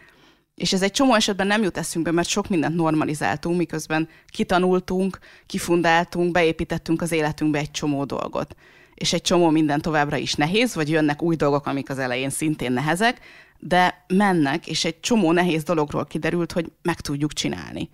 [0.55, 6.31] És ez egy csomó esetben nem jut eszünkbe, mert sok mindent normalizáltunk, miközben kitanultunk, kifundáltunk,
[6.31, 8.55] beépítettünk az életünkbe egy csomó dolgot.
[8.93, 12.71] És egy csomó minden továbbra is nehéz, vagy jönnek új dolgok, amik az elején szintén
[12.71, 13.19] nehezek,
[13.67, 17.89] de mennek, és egy csomó nehéz dologról kiderült, hogy meg tudjuk csinálni.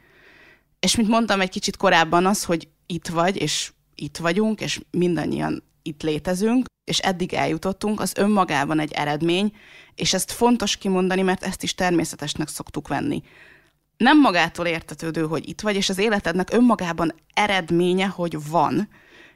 [0.79, 5.63] És mint mondtam egy kicsit korábban az, hogy itt vagy, és itt vagyunk, és mindannyian
[5.81, 9.55] itt létezünk, és eddig eljutottunk, az önmagában egy eredmény,
[9.95, 13.21] és ezt fontos kimondani, mert ezt is természetesnek szoktuk venni.
[13.97, 18.89] Nem magától értetődő, hogy itt vagy, és az életednek önmagában eredménye, hogy van,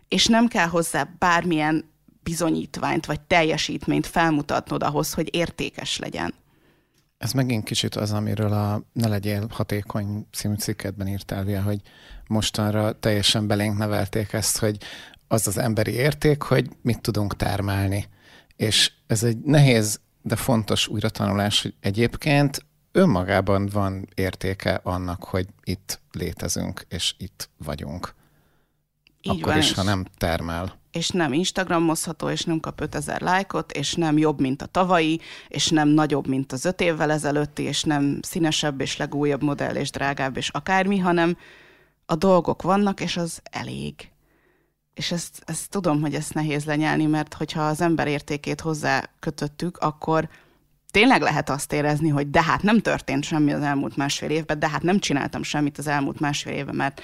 [0.07, 1.93] és nem kell hozzá bármilyen
[2.25, 6.33] bizonyítványt vagy teljesítményt felmutatnod ahhoz, hogy értékes legyen.
[7.17, 11.81] Ez megint kicsit az, amiről a Ne legyél hatékony című cikkedben írtál, Via, hogy
[12.27, 14.77] mostanra teljesen belénk nevelték ezt, hogy
[15.27, 18.05] az az emberi érték, hogy mit tudunk termelni.
[18.55, 25.99] És ez egy nehéz, de fontos újratanulás, hogy egyébként önmagában van értéke annak, hogy itt
[26.11, 28.13] létezünk, és itt vagyunk.
[29.21, 33.71] Így Akkor van, is, ha nem termel és nem Instagramozható, és nem kap 5000 lájkot,
[33.71, 37.83] és nem jobb, mint a tavalyi, és nem nagyobb, mint az öt évvel ezelőtti, és
[37.83, 41.37] nem színesebb, és legújabb modell, és drágább, és akármi, hanem
[42.05, 44.09] a dolgok vannak, és az elég.
[44.93, 49.77] és ezt, ezt tudom, hogy ezt nehéz lenyelni, mert hogyha az ember értékét hozzá kötöttük,
[49.77, 50.29] akkor
[50.91, 54.69] tényleg lehet azt érezni, hogy de hát nem történt semmi az elmúlt másfél évben, de
[54.69, 57.01] hát nem csináltam semmit az elmúlt másfél évben, mert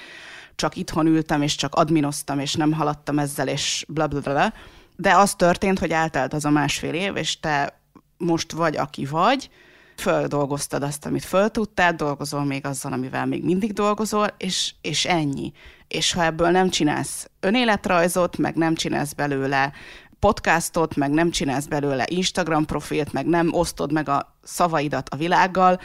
[0.62, 4.54] csak itthon ültem, és csak adminoztam, és nem haladtam ezzel, és bla bla bla.
[4.96, 7.82] De az történt, hogy eltelt az a másfél év, és te
[8.18, 9.50] most vagy, aki vagy,
[9.98, 15.52] földolgoztad azt, amit föl tudtál, dolgozol még azzal, amivel még mindig dolgozol, és, és ennyi.
[15.88, 19.72] És ha ebből nem csinálsz önéletrajzot, meg nem csinálsz belőle
[20.20, 25.80] podcastot, meg nem csinálsz belőle Instagram profilt, meg nem osztod meg a szavaidat a világgal,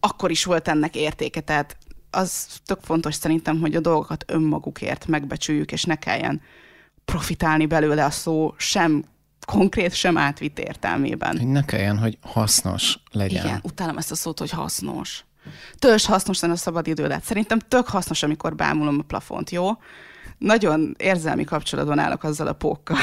[0.00, 1.40] akkor is volt ennek értéke.
[1.40, 1.76] Tehát
[2.12, 6.40] az tök fontos szerintem, hogy a dolgokat önmagukért megbecsüljük, és ne kelljen
[7.04, 9.04] profitálni belőle a szó sem
[9.46, 11.38] konkrét, sem átvitt értelmében.
[11.38, 13.44] Hogy ne kelljen, hogy hasznos legyen.
[13.44, 15.24] Igen, utálom ezt a szót, hogy hasznos.
[15.78, 17.24] Törzs hasznos lenne a szabadidődet.
[17.24, 19.70] Szerintem tök hasznos, amikor bámulom a plafont, jó?
[20.38, 22.96] Nagyon érzelmi kapcsolatban állok azzal a pókkal.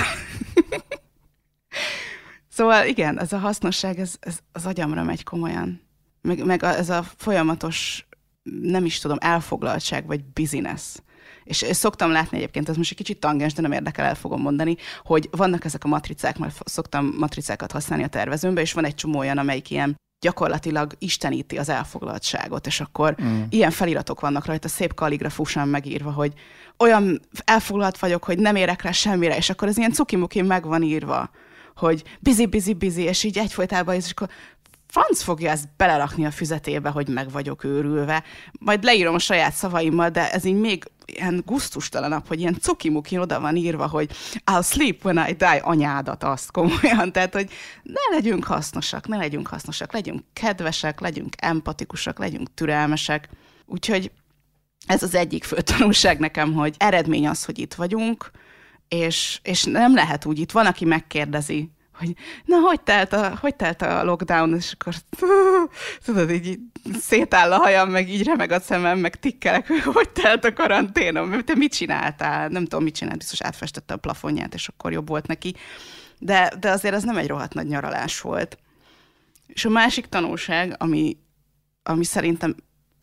[2.58, 5.82] szóval igen, ez a hasznosság, ez, ez az agyamra megy komolyan.
[6.22, 8.08] Meg, meg ez a folyamatos,
[8.44, 10.96] nem is tudom, elfoglaltság, vagy business
[11.50, 14.76] és, szoktam látni egyébként, ez most egy kicsit tangens, de nem érdekel, el fogom mondani,
[15.04, 19.20] hogy vannak ezek a matricák, mert szoktam matricákat használni a tervezőmbe, és van egy csomó
[19.20, 23.42] olyan, amelyik ilyen gyakorlatilag isteníti az elfoglaltságot, és akkor mm.
[23.50, 26.34] ilyen feliratok vannak rajta, szép kaligrafusan megírva, hogy
[26.78, 30.84] olyan elfoglalt vagyok, hogy nem érek rá semmire, és akkor ez ilyen cukimuki meg van
[30.84, 31.30] írva,
[31.76, 34.30] hogy bizi, bizi, bizi, és így egyfolytában, és akkor
[34.92, 38.24] franc fogja ezt belerakni a füzetébe, hogy meg vagyok őrülve.
[38.60, 43.40] Majd leírom a saját szavaimmal, de ez így még ilyen guztustalanabb, hogy ilyen cukimuki oda
[43.40, 44.12] van írva, hogy
[44.52, 47.12] I'll sleep when I die, anyádat azt komolyan.
[47.12, 47.50] Tehát, hogy
[47.84, 53.30] ne legyünk hasznosak, ne legyünk hasznosak, legyünk kedvesek, legyünk empatikusak, legyünk türelmesek.
[53.66, 54.12] Úgyhogy
[54.88, 58.32] ez az egyik fő tanulság nekem, hogy eredmény az, hogy itt vagyunk,
[58.88, 62.14] és, és nem lehet úgy, itt van, aki megkérdezi, hogy
[62.46, 64.94] na, hogy telt a, hogy telt a lockdown, és akkor
[66.06, 66.60] tudod, így
[67.00, 71.44] szétáll a hajam, meg így remeg a szemem, meg tikkelek, hogy hogy telt a karanténom,
[71.44, 72.48] te mit csináltál?
[72.48, 75.56] Nem tudom, mit csinált, biztos átfestette a plafonját, és akkor jobb volt neki.
[76.20, 78.58] De, de azért ez nem egy rohadt nagy nyaralás volt.
[79.48, 81.18] És a másik tanulság, ami,
[81.84, 82.56] ami szerintem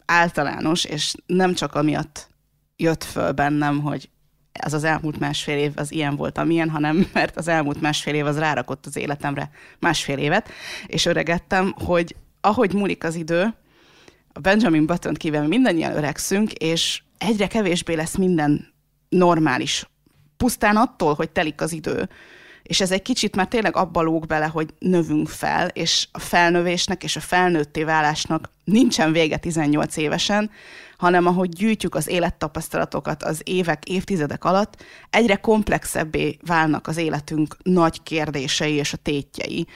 [0.07, 2.29] általános, és nem csak amiatt
[2.77, 4.11] jött föl bennem, hogy
[4.61, 8.27] az az elmúlt másfél év az ilyen volt, amilyen, hanem mert az elmúlt másfél év
[8.27, 10.49] az rárakott az életemre másfél évet,
[10.87, 13.55] és öregettem, hogy ahogy múlik az idő,
[14.33, 18.73] a Benjamin button kívül mindannyian öregszünk, és egyre kevésbé lesz minden
[19.09, 19.89] normális.
[20.37, 22.09] Pusztán attól, hogy telik az idő.
[22.63, 27.03] És ez egy kicsit már tényleg abba lóg bele, hogy növünk fel, és a felnövésnek
[27.03, 30.51] és a felnőtté válásnak nincsen vége 18 évesen,
[30.97, 38.03] hanem ahogy gyűjtjük az élettapasztalatokat az évek, évtizedek alatt, egyre komplexebbé válnak az életünk nagy
[38.03, 39.67] kérdései és a tétjei.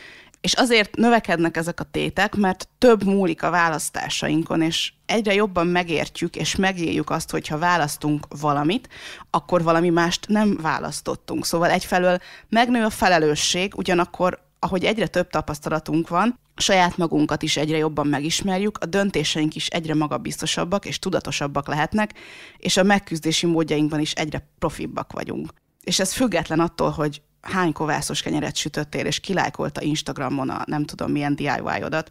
[0.40, 6.36] És azért növekednek ezek a tétek, mert több múlik a választásainkon, és egyre jobban megértjük
[6.36, 8.88] és megéljük azt, hogyha választunk valamit,
[9.30, 11.44] akkor valami mást nem választottunk.
[11.44, 17.76] Szóval egyfelől megnő a felelősség, ugyanakkor ahogy egyre több tapasztalatunk van, saját magunkat is egyre
[17.76, 22.14] jobban megismerjük, a döntéseink is egyre magabiztosabbak és tudatosabbak lehetnek,
[22.56, 25.52] és a megküzdési módjainkban is egyre profibbak vagyunk.
[25.82, 31.10] És ez független attól, hogy hány kovászos kenyeret sütöttél, és kilájkolta Instagramon a nem tudom
[31.10, 32.10] milyen DIY-odat.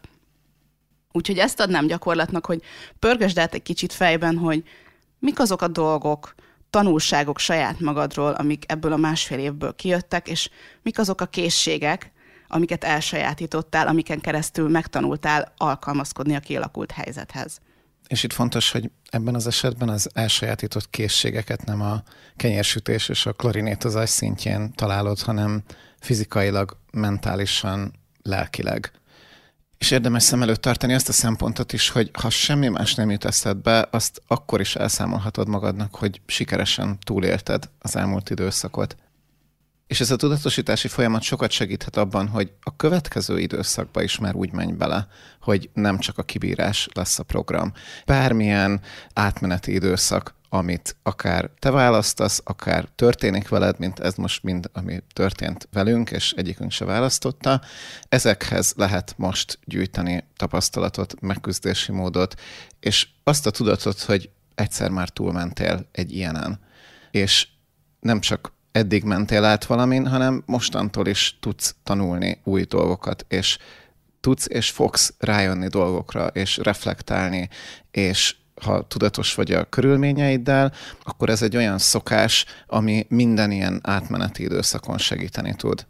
[1.12, 2.62] Úgyhogy ezt adnám gyakorlatnak, hogy
[2.98, 4.64] pörgesd át egy kicsit fejben, hogy
[5.18, 6.34] mik azok a dolgok,
[6.70, 10.50] tanulságok saját magadról, amik ebből a másfél évből kijöttek, és
[10.82, 12.12] mik azok a készségek,
[12.50, 17.60] amiket elsajátítottál, amiken keresztül megtanultál alkalmazkodni a kialakult helyzethez.
[18.08, 22.02] És itt fontos, hogy ebben az esetben az elsajátított készségeket nem a
[22.36, 25.62] kenyérsütés és a klarinétozás szintjén találod, hanem
[26.00, 28.90] fizikailag, mentálisan, lelkileg.
[29.78, 33.24] És érdemes szem előtt tartani azt a szempontot is, hogy ha semmi más nem jut
[33.24, 38.96] eszedbe, azt akkor is elszámolhatod magadnak, hogy sikeresen túlélted az elmúlt időszakot.
[39.90, 44.52] És ez a tudatosítási folyamat sokat segíthet abban, hogy a következő időszakba is már úgy
[44.52, 45.06] menj bele,
[45.40, 47.72] hogy nem csak a kibírás lesz a program.
[48.06, 48.80] Bármilyen
[49.12, 55.68] átmeneti időszak, amit akár te választasz, akár történik veled, mint ez most mind, ami történt
[55.72, 57.60] velünk, és egyikünk se választotta,
[58.08, 62.40] ezekhez lehet most gyűjteni tapasztalatot, megküzdési módot,
[62.80, 66.60] és azt a tudatot, hogy egyszer már túlmentél egy ilyenen.
[67.10, 67.48] És
[68.00, 73.58] nem csak eddig mentél át valamin, hanem mostantól is tudsz tanulni új dolgokat, és
[74.20, 77.48] tudsz és fogsz rájönni dolgokra, és reflektálni,
[77.90, 84.42] és ha tudatos vagy a körülményeiddel, akkor ez egy olyan szokás, ami minden ilyen átmeneti
[84.42, 85.86] időszakon segíteni tud.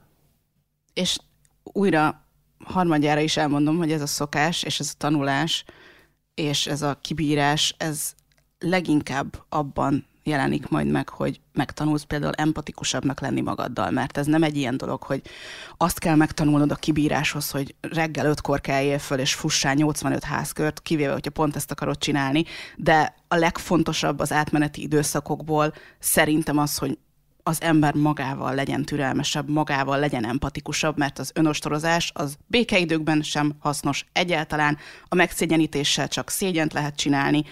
[0.95, 1.19] És
[1.63, 2.27] újra
[2.65, 5.65] harmadjára is elmondom, hogy ez a szokás, és ez a tanulás,
[6.35, 8.13] és ez a kibírás, ez
[8.59, 14.57] leginkább abban jelenik majd meg, hogy megtanulsz például empatikusabbnak lenni magaddal, mert ez nem egy
[14.57, 15.23] ilyen dolog, hogy
[15.77, 21.13] azt kell megtanulnod a kibíráshoz, hogy reggel ötkor kelljél föl, és fussál 85 házkört, kivéve,
[21.13, 22.45] hogyha pont ezt akarod csinálni,
[22.77, 26.99] de a legfontosabb az átmeneti időszakokból szerintem az, hogy
[27.43, 34.07] az ember magával legyen türelmesebb, magával legyen empatikusabb, mert az önostorozás az békeidőkben sem hasznos
[34.13, 34.79] egyáltalán,
[35.09, 37.45] a megszégyenítéssel csak szégyent lehet csinálni.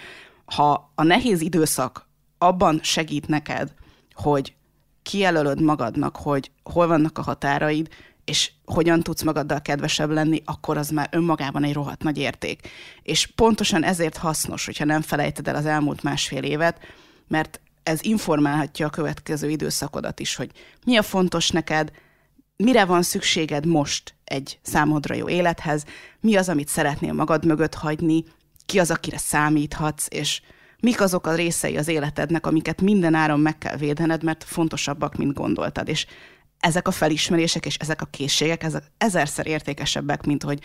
[0.44, 2.07] Ha a nehéz időszak
[2.38, 3.72] abban segít neked,
[4.14, 4.54] hogy
[5.02, 7.88] kijelölöd magadnak, hogy hol vannak a határaid,
[8.24, 12.68] és hogyan tudsz magaddal kedvesebb lenni, akkor az már önmagában egy rohadt nagy érték.
[13.02, 16.78] És pontosan ezért hasznos, hogyha nem felejted el az elmúlt másfél évet,
[17.28, 20.50] mert ez informálhatja a következő időszakodat is, hogy
[20.84, 21.90] mi a fontos neked,
[22.56, 25.84] mire van szükséged most egy számodra jó élethez,
[26.20, 28.24] mi az, amit szeretnél magad mögött hagyni,
[28.66, 30.40] ki az, akire számíthatsz, és
[30.82, 35.34] mik azok a részei az életednek, amiket minden áron meg kell védened, mert fontosabbak, mint
[35.34, 35.88] gondoltad.
[35.88, 36.06] És
[36.58, 40.60] ezek a felismerések és ezek a készségek, ezek ezerszer értékesebbek, mint hogy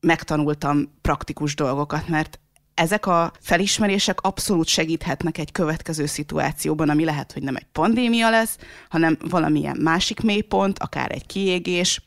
[0.00, 2.40] megtanultam praktikus dolgokat, mert
[2.74, 8.58] ezek a felismerések abszolút segíthetnek egy következő szituációban, ami lehet, hogy nem egy pandémia lesz,
[8.88, 12.02] hanem valamilyen másik mélypont, akár egy kiégés,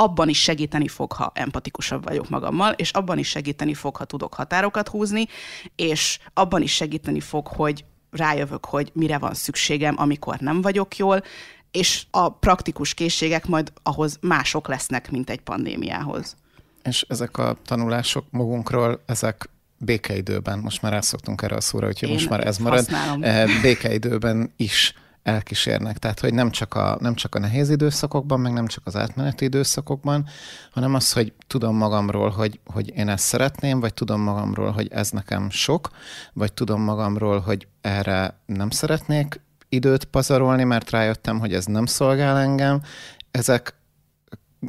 [0.00, 4.34] abban is segíteni fog, ha empatikusabb vagyok magammal, és abban is segíteni fog, ha tudok
[4.34, 5.26] határokat húzni,
[5.76, 11.22] és abban is segíteni fog, hogy rájövök, hogy mire van szükségem, amikor nem vagyok jól,
[11.70, 16.36] és a praktikus készségek majd ahhoz mások lesznek, mint egy pandémiához.
[16.82, 22.14] És ezek a tanulások magunkról, ezek békeidőben, most már rászoktunk erre a szóra, úgyhogy Én
[22.14, 23.22] most már ez marad, használom.
[23.22, 25.98] Eh, békeidőben is elkísérnek.
[25.98, 29.44] Tehát, hogy nem csak, a, nem csak a nehéz időszakokban, meg nem csak az átmeneti
[29.44, 30.26] időszakokban,
[30.70, 35.10] hanem az, hogy tudom magamról, hogy, hogy én ezt szeretném, vagy tudom magamról, hogy ez
[35.10, 35.90] nekem sok,
[36.32, 42.38] vagy tudom magamról, hogy erre nem szeretnék időt pazarolni, mert rájöttem, hogy ez nem szolgál
[42.38, 42.82] engem.
[43.30, 43.74] Ezek,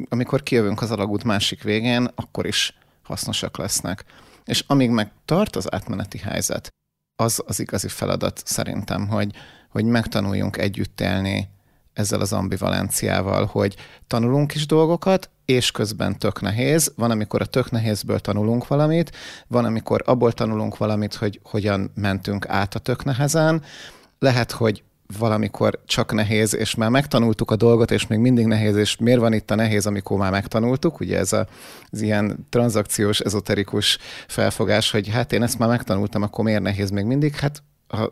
[0.08, 4.04] amikor kijövünk az alagút másik végén, akkor is hasznosak lesznek.
[4.44, 6.68] És amíg meg tart az átmeneti helyzet,
[7.16, 9.34] az az igazi feladat szerintem, hogy,
[9.72, 11.48] hogy megtanuljunk együtt élni
[11.92, 16.92] ezzel az ambivalenciával, hogy tanulunk is dolgokat, és közben tök nehéz.
[16.96, 19.12] Van, amikor a tök nehézből tanulunk valamit,
[19.48, 23.62] van, amikor abból tanulunk valamit, hogy hogyan mentünk át a tök nehezen.
[24.18, 24.82] Lehet, hogy
[25.18, 29.32] valamikor csak nehéz, és már megtanultuk a dolgot, és még mindig nehéz, és miért van
[29.32, 31.00] itt a nehéz, amikor már megtanultuk?
[31.00, 31.46] Ugye ez a,
[31.90, 37.04] az ilyen tranzakciós, ezoterikus felfogás, hogy hát én ezt már megtanultam, akkor miért nehéz még
[37.04, 37.34] mindig?
[37.34, 37.62] Hát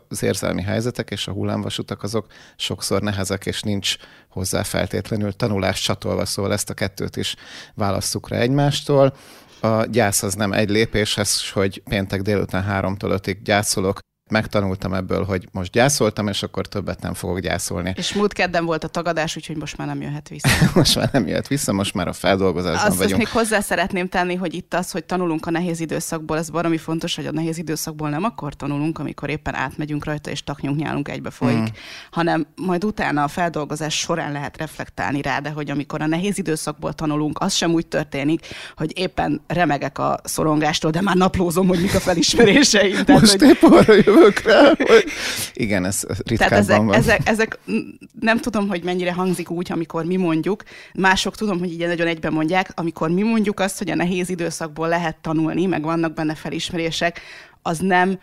[0.07, 3.95] az érzelmi helyzetek és a hullámvasutak azok sokszor nehezek, és nincs
[4.29, 7.35] hozzá feltétlenül tanulás csatolva, szóval ezt a kettőt is
[7.75, 9.15] válasszuk rá egymástól.
[9.61, 13.99] A gyász az nem egy lépéshez, hogy péntek délután háromtól ötig gyászolok,
[14.31, 17.93] megtanultam ebből, hogy most gyászoltam, és akkor többet nem fogok gyászolni.
[17.97, 20.49] És múlt kedden volt a tagadás, úgyhogy most már nem jöhet vissza.
[20.73, 23.21] most már nem jöhet vissza, most már a feldolgozásban azt, vagyunk.
[23.21, 26.77] Azt még hozzá szeretném tenni, hogy itt az, hogy tanulunk a nehéz időszakból, ez baromi
[26.77, 31.07] fontos, hogy a nehéz időszakból nem akkor tanulunk, amikor éppen átmegyünk rajta, és taknyunk nyálunk
[31.09, 31.65] egybe folyik, mm.
[32.11, 36.93] hanem majd utána a feldolgozás során lehet reflektálni rá, de hogy amikor a nehéz időszakból
[36.93, 41.95] tanulunk, az sem úgy történik, hogy éppen remegek a szorongástól, de már naplózom, hogy mik
[41.95, 43.03] a felismeréseim.
[43.05, 43.49] Tehát, most hogy...
[43.49, 45.03] épp arra jövök rá, hogy
[45.53, 46.93] igen, ez ritkábban Tehát ezek, van.
[46.93, 47.59] Ezek, ezek,
[48.19, 52.33] nem tudom, hogy mennyire hangzik úgy, amikor mi mondjuk, mások tudom, hogy így nagyon egyben
[52.33, 57.21] mondják, amikor mi mondjuk azt, hogy a nehéz időszakból lehet tanulni, meg vannak benne felismerések,
[57.61, 58.19] az nem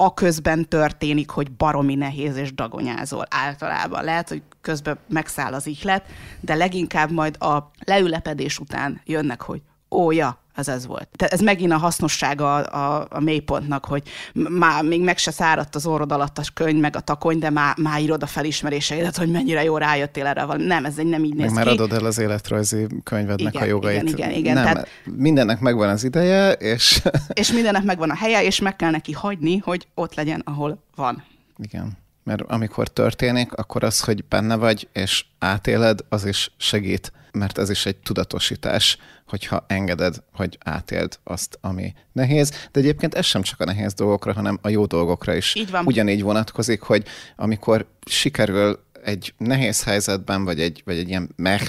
[0.00, 4.04] a közben történik, hogy baromi nehéz és dagonyázol általában.
[4.04, 6.04] Lehet, hogy közben megszáll az ihlet,
[6.40, 11.08] de leginkább majd a leülepedés után jönnek, hogy ó, ja, ez ez volt.
[11.16, 14.02] Tehát ez megint a hasznossága a, a, a mélypontnak, hogy
[14.34, 17.76] már még meg se száradt az orrod alatt a könyv, meg a takony, de már,
[17.76, 20.64] már írod a felismeréseidet, hogy mennyire jó rájöttél erre valami.
[20.64, 21.68] Nem, ez egy nem így néz meg ki.
[21.68, 24.02] már adod el az életrajzi könyvednek igen, a jogait.
[24.02, 24.54] Igen, igen, igen.
[24.54, 27.02] Nem, Tehát, mindennek megvan az ideje, és...
[27.40, 31.24] és mindennek megvan a helye, és meg kell neki hagyni, hogy ott legyen, ahol van.
[31.56, 37.58] Igen mert amikor történik, akkor az, hogy benne vagy és átéled, az is segít mert
[37.58, 42.50] ez is egy tudatosítás, hogyha engeded, hogy átéld azt, ami nehéz.
[42.72, 45.86] De egyébként ez sem csak a nehéz dolgokra, hanem a jó dolgokra is Így van.
[45.86, 47.04] ugyanígy vonatkozik, hogy
[47.36, 51.62] amikor sikerül egy nehéz helyzetben, vagy egy, vagy egy ilyen meh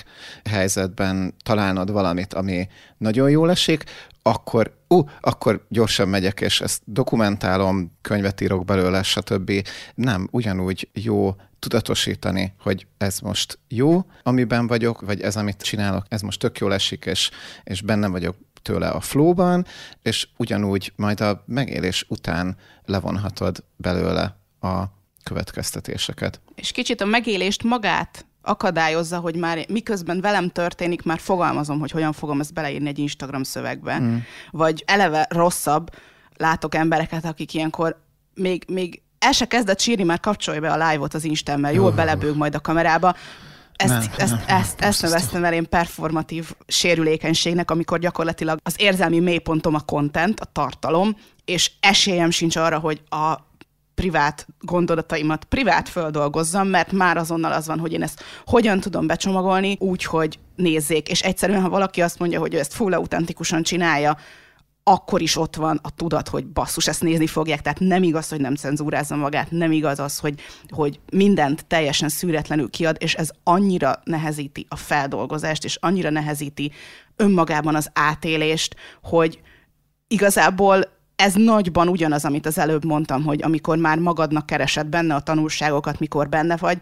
[0.49, 3.83] helyzetben találnod valamit, ami nagyon jól esik,
[4.21, 9.51] akkor, ú, uh, akkor gyorsan megyek, és ezt dokumentálom, könyvet írok belőle, stb.
[9.95, 16.21] Nem, ugyanúgy jó tudatosítani, hogy ez most jó, amiben vagyok, vagy ez, amit csinálok, ez
[16.21, 17.29] most tök jól esik, és,
[17.63, 19.65] és benne vagyok tőle a flowban,
[20.01, 24.83] és ugyanúgy majd a megélés után levonhatod belőle a
[25.23, 26.41] következtetéseket.
[26.55, 32.13] És kicsit a megélést magát akadályozza, hogy már miközben velem történik, már fogalmazom, hogy hogyan
[32.13, 33.99] fogom ezt beleírni egy Instagram szövegbe.
[33.99, 34.17] Mm.
[34.51, 35.89] Vagy eleve rosszabb,
[36.35, 38.01] látok embereket, akik ilyenkor
[38.33, 41.95] még, még el se kezdett sírni, már kapcsolja be a live-ot az Instánmel, jól uh.
[41.95, 43.15] belebőg majd a kamerába.
[43.75, 49.19] Ezt, nem, ezt, nem, ezt, ezt neveztem el én performatív sérülékenységnek, amikor gyakorlatilag az érzelmi
[49.19, 51.15] mélypontom a content, a tartalom,
[51.45, 53.47] és esélyem sincs arra, hogy a
[53.95, 59.77] privát gondolataimat privát földolgozzam, mert már azonnal az van, hogy én ezt hogyan tudom becsomagolni
[59.79, 61.09] úgy, hogy nézzék.
[61.09, 64.17] És egyszerűen, ha valaki azt mondja, hogy ő ezt full autentikusan csinálja,
[64.91, 68.41] akkor is ott van a tudat, hogy basszus, ezt nézni fogják, tehát nem igaz, hogy
[68.41, 73.99] nem cenzúrázza magát, nem igaz az, hogy, hogy mindent teljesen szűretlenül kiad, és ez annyira
[74.03, 76.71] nehezíti a feldolgozást, és annyira nehezíti
[77.15, 79.41] önmagában az átélést, hogy
[80.07, 80.83] igazából
[81.15, 85.99] ez nagyban ugyanaz, amit az előbb mondtam, hogy amikor már magadnak keresed benne a tanulságokat,
[85.99, 86.81] mikor benne vagy,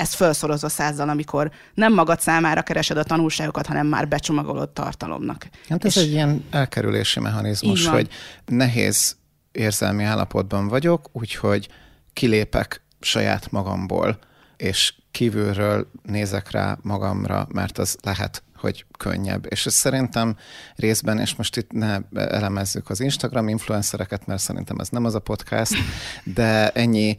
[0.00, 5.48] ez felszorozva százzal, amikor nem magad számára keresed a tanulságokat, hanem már becsomagolod tartalomnak.
[5.68, 8.08] Hát ez És egy ilyen elkerülési mechanizmus, hogy
[8.46, 9.16] nehéz
[9.52, 11.68] érzelmi állapotban vagyok, úgyhogy
[12.12, 14.18] kilépek saját magamból,
[14.56, 19.46] és kívülről nézek rá magamra, mert az lehet hogy könnyebb.
[19.48, 20.36] És ez szerintem
[20.76, 25.18] részben, és most itt ne elemezzük az Instagram influencereket, mert szerintem ez nem az a
[25.18, 25.74] podcast,
[26.34, 27.16] de ennyi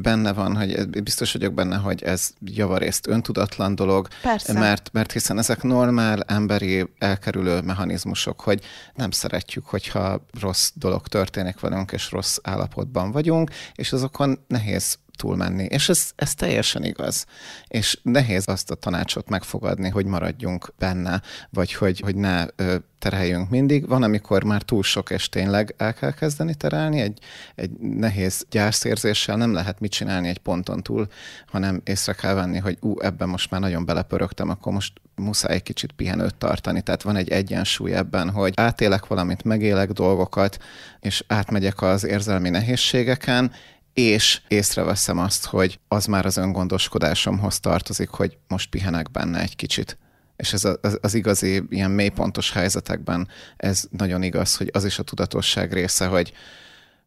[0.00, 4.52] benne van, hogy biztos vagyok benne, hogy ez javarészt öntudatlan dolog, Persze.
[4.52, 8.64] mert, mert hiszen ezek normál, emberi, elkerülő mechanizmusok, hogy
[8.94, 15.64] nem szeretjük, hogyha rossz dolog történik velünk, és rossz állapotban vagyunk, és azokon nehéz túlmenni.
[15.64, 17.26] És ez, ez teljesen igaz.
[17.68, 23.50] És nehéz azt a tanácsot megfogadni, hogy maradjunk benne, vagy hogy, hogy ne ö, tereljünk
[23.50, 23.88] mindig.
[23.88, 27.00] Van, amikor már túl sok, és tényleg el kell kezdeni terelni.
[27.00, 27.18] Egy,
[27.54, 31.08] egy nehéz gyászérzéssel nem lehet mit csinálni egy ponton túl,
[31.46, 35.62] hanem észre kell venni, hogy ú, ebben most már nagyon belepörögtem, akkor most muszáj egy
[35.62, 36.82] kicsit pihenőt tartani.
[36.82, 40.58] Tehát van egy egyensúly ebben, hogy átélek valamit, megélek dolgokat,
[41.00, 43.52] és átmegyek az érzelmi nehézségeken,
[43.94, 49.98] és észreveszem azt, hogy az már az öngondoskodásomhoz tartozik, hogy most pihenek benne egy kicsit.
[50.36, 55.02] És ez az, az igazi ilyen mélypontos helyzetekben ez nagyon igaz, hogy az is a
[55.02, 56.32] tudatosság része, hogy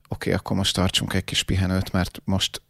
[0.08, 2.62] oké, okay, akkor most tartsunk egy kis pihenőt, mert most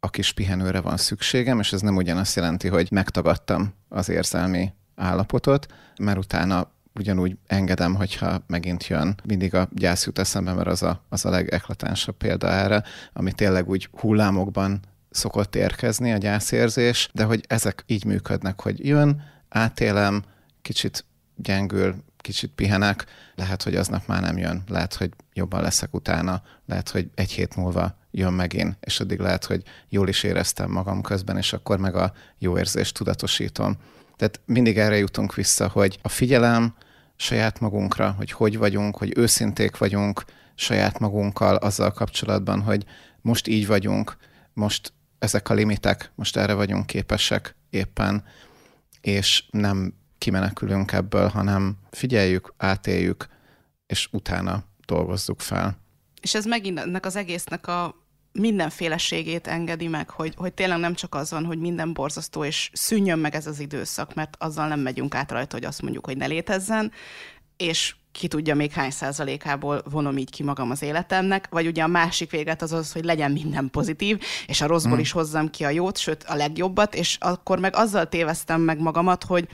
[0.00, 5.66] a kis pihenőre van szükségem, és ez nem ugyanazt jelenti, hogy megtagadtam az érzelmi állapotot,
[5.98, 9.14] mert utána ugyanúgy engedem, hogyha megint jön.
[9.24, 12.82] Mindig a gyász jut eszembe, mert az a, az a legeklatánsabb példa erre,
[13.12, 14.80] ami tényleg úgy hullámokban
[15.10, 20.22] szokott érkezni a gyászérzés, de hogy ezek így működnek, hogy jön, átélem,
[20.62, 21.04] kicsit
[21.36, 26.88] gyengül, kicsit pihenek, lehet, hogy aznap már nem jön, lehet, hogy jobban leszek utána, lehet,
[26.88, 31.36] hogy egy hét múlva jön megint, és addig lehet, hogy jól is éreztem magam közben,
[31.36, 33.76] és akkor meg a jó érzést tudatosítom.
[34.22, 36.74] Tehát mindig erre jutunk vissza, hogy a figyelem
[37.16, 42.84] saját magunkra, hogy hogy vagyunk, hogy őszinték vagyunk saját magunkkal azzal kapcsolatban, hogy
[43.20, 44.16] most így vagyunk,
[44.52, 48.24] most ezek a limitek, most erre vagyunk képesek éppen,
[49.00, 53.26] és nem kimenekülünk ebből, hanem figyeljük, átéljük,
[53.86, 55.78] és utána dolgozzuk fel.
[56.20, 58.01] És ez megint ennek az egésznek a
[58.32, 63.18] mindenféleségét engedi meg, hogy, hogy tényleg nem csak az van, hogy minden borzasztó, és szűnjön
[63.18, 66.26] meg ez az időszak, mert azzal nem megyünk át rajta, hogy azt mondjuk, hogy ne
[66.26, 66.92] létezzen,
[67.56, 71.86] és ki tudja még hány százalékából vonom így ki magam az életemnek, vagy ugye a
[71.86, 75.00] másik véget az az, hogy legyen minden pozitív, és a rosszból mm.
[75.00, 79.24] is hozzam ki a jót, sőt a legjobbat, és akkor meg azzal téveztem meg magamat,
[79.24, 79.48] hogy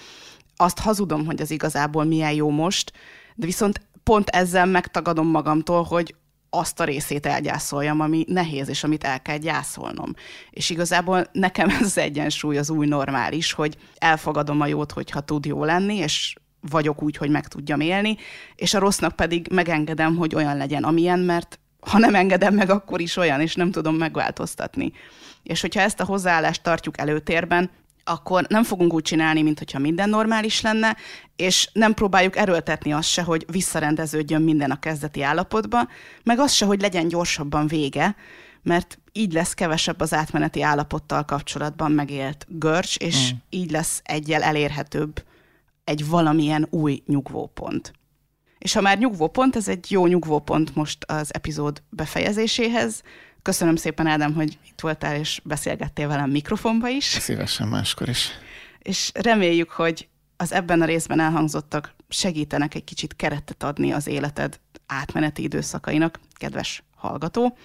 [0.57, 2.93] azt hazudom, hogy az igazából milyen jó most,
[3.35, 6.15] de viszont pont ezzel megtagadom magamtól, hogy
[6.51, 10.15] azt a részét elgyászoljam, ami nehéz, és amit el kell gyászolnom.
[10.51, 15.45] És igazából nekem ez az egyensúly az új normális, hogy elfogadom a jót, hogyha tud
[15.45, 18.17] jó lenni, és vagyok úgy, hogy meg tudjam élni,
[18.55, 23.01] és a rossznak pedig megengedem, hogy olyan legyen, amilyen, mert ha nem engedem meg, akkor
[23.01, 24.93] is olyan, és nem tudom megváltoztatni.
[25.43, 27.71] És hogyha ezt a hozzáállást tartjuk előtérben,
[28.09, 30.97] akkor nem fogunk úgy csinálni, mintha minden normális lenne,
[31.37, 35.89] és nem próbáljuk erőltetni azt se, hogy visszarendeződjön minden a kezdeti állapotba,
[36.23, 38.17] meg azt se, hogy legyen gyorsabban vége,
[38.63, 43.37] mert így lesz kevesebb az átmeneti állapottal kapcsolatban megélt görcs, és mm.
[43.51, 45.25] így lesz egyel elérhetőbb
[45.85, 47.93] egy valamilyen új nyugvópont.
[48.59, 53.03] És ha már nyugvópont, ez egy jó nyugvópont most az epizód befejezéséhez.
[53.49, 57.05] Köszönöm szépen, Ádám, hogy itt voltál és beszélgettél velem mikrofonba is.
[57.05, 58.29] Szívesen máskor is.
[58.79, 64.61] És reméljük, hogy az ebben a részben elhangzottak segítenek egy kicsit keretet adni az életed
[64.87, 67.57] átmeneti időszakainak, kedves hallgató.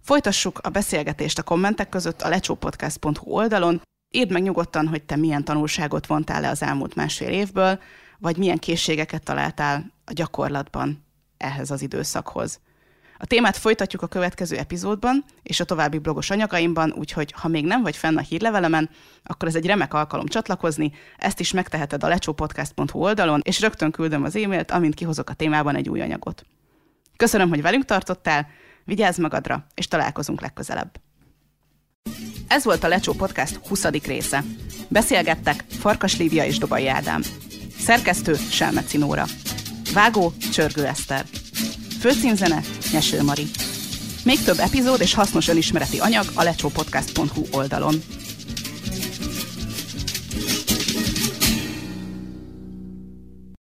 [0.00, 3.82] Folytassuk a beszélgetést a kommentek között a lecsópodcast.hu oldalon.
[4.14, 7.80] Írd meg nyugodtan, hogy te milyen tanulságot vontál le az elmúlt másfél évből,
[8.18, 11.04] vagy milyen készségeket találtál a gyakorlatban
[11.36, 12.60] ehhez az időszakhoz.
[13.24, 17.82] A témát folytatjuk a következő epizódban és a további blogos anyagaimban, úgyhogy ha még nem
[17.82, 18.90] vagy fenn a hírlevelemen,
[19.22, 24.24] akkor ez egy remek alkalom csatlakozni, ezt is megteheted a lecsópodcast.hu oldalon, és rögtön küldöm
[24.24, 26.46] az e-mailt, amint kihozok a témában egy új anyagot.
[27.16, 28.48] Köszönöm, hogy velünk tartottál,
[28.84, 31.00] vigyázz magadra, és találkozunk legközelebb.
[32.48, 33.84] Ez volt a Lecsó Podcast 20.
[33.84, 34.44] része.
[34.88, 37.22] Beszélgettek Farkas Lívia és Dobai Ádám.
[37.78, 39.24] Szerkesztő Selmeci Nóra.
[39.94, 41.24] Vágó Csörgő Eszter.
[42.04, 42.60] Főcímzene
[42.92, 43.46] Nyeső Mari.
[44.24, 47.94] Még több epizód és hasznos önismereti anyag a lecsópodcast.hu oldalon.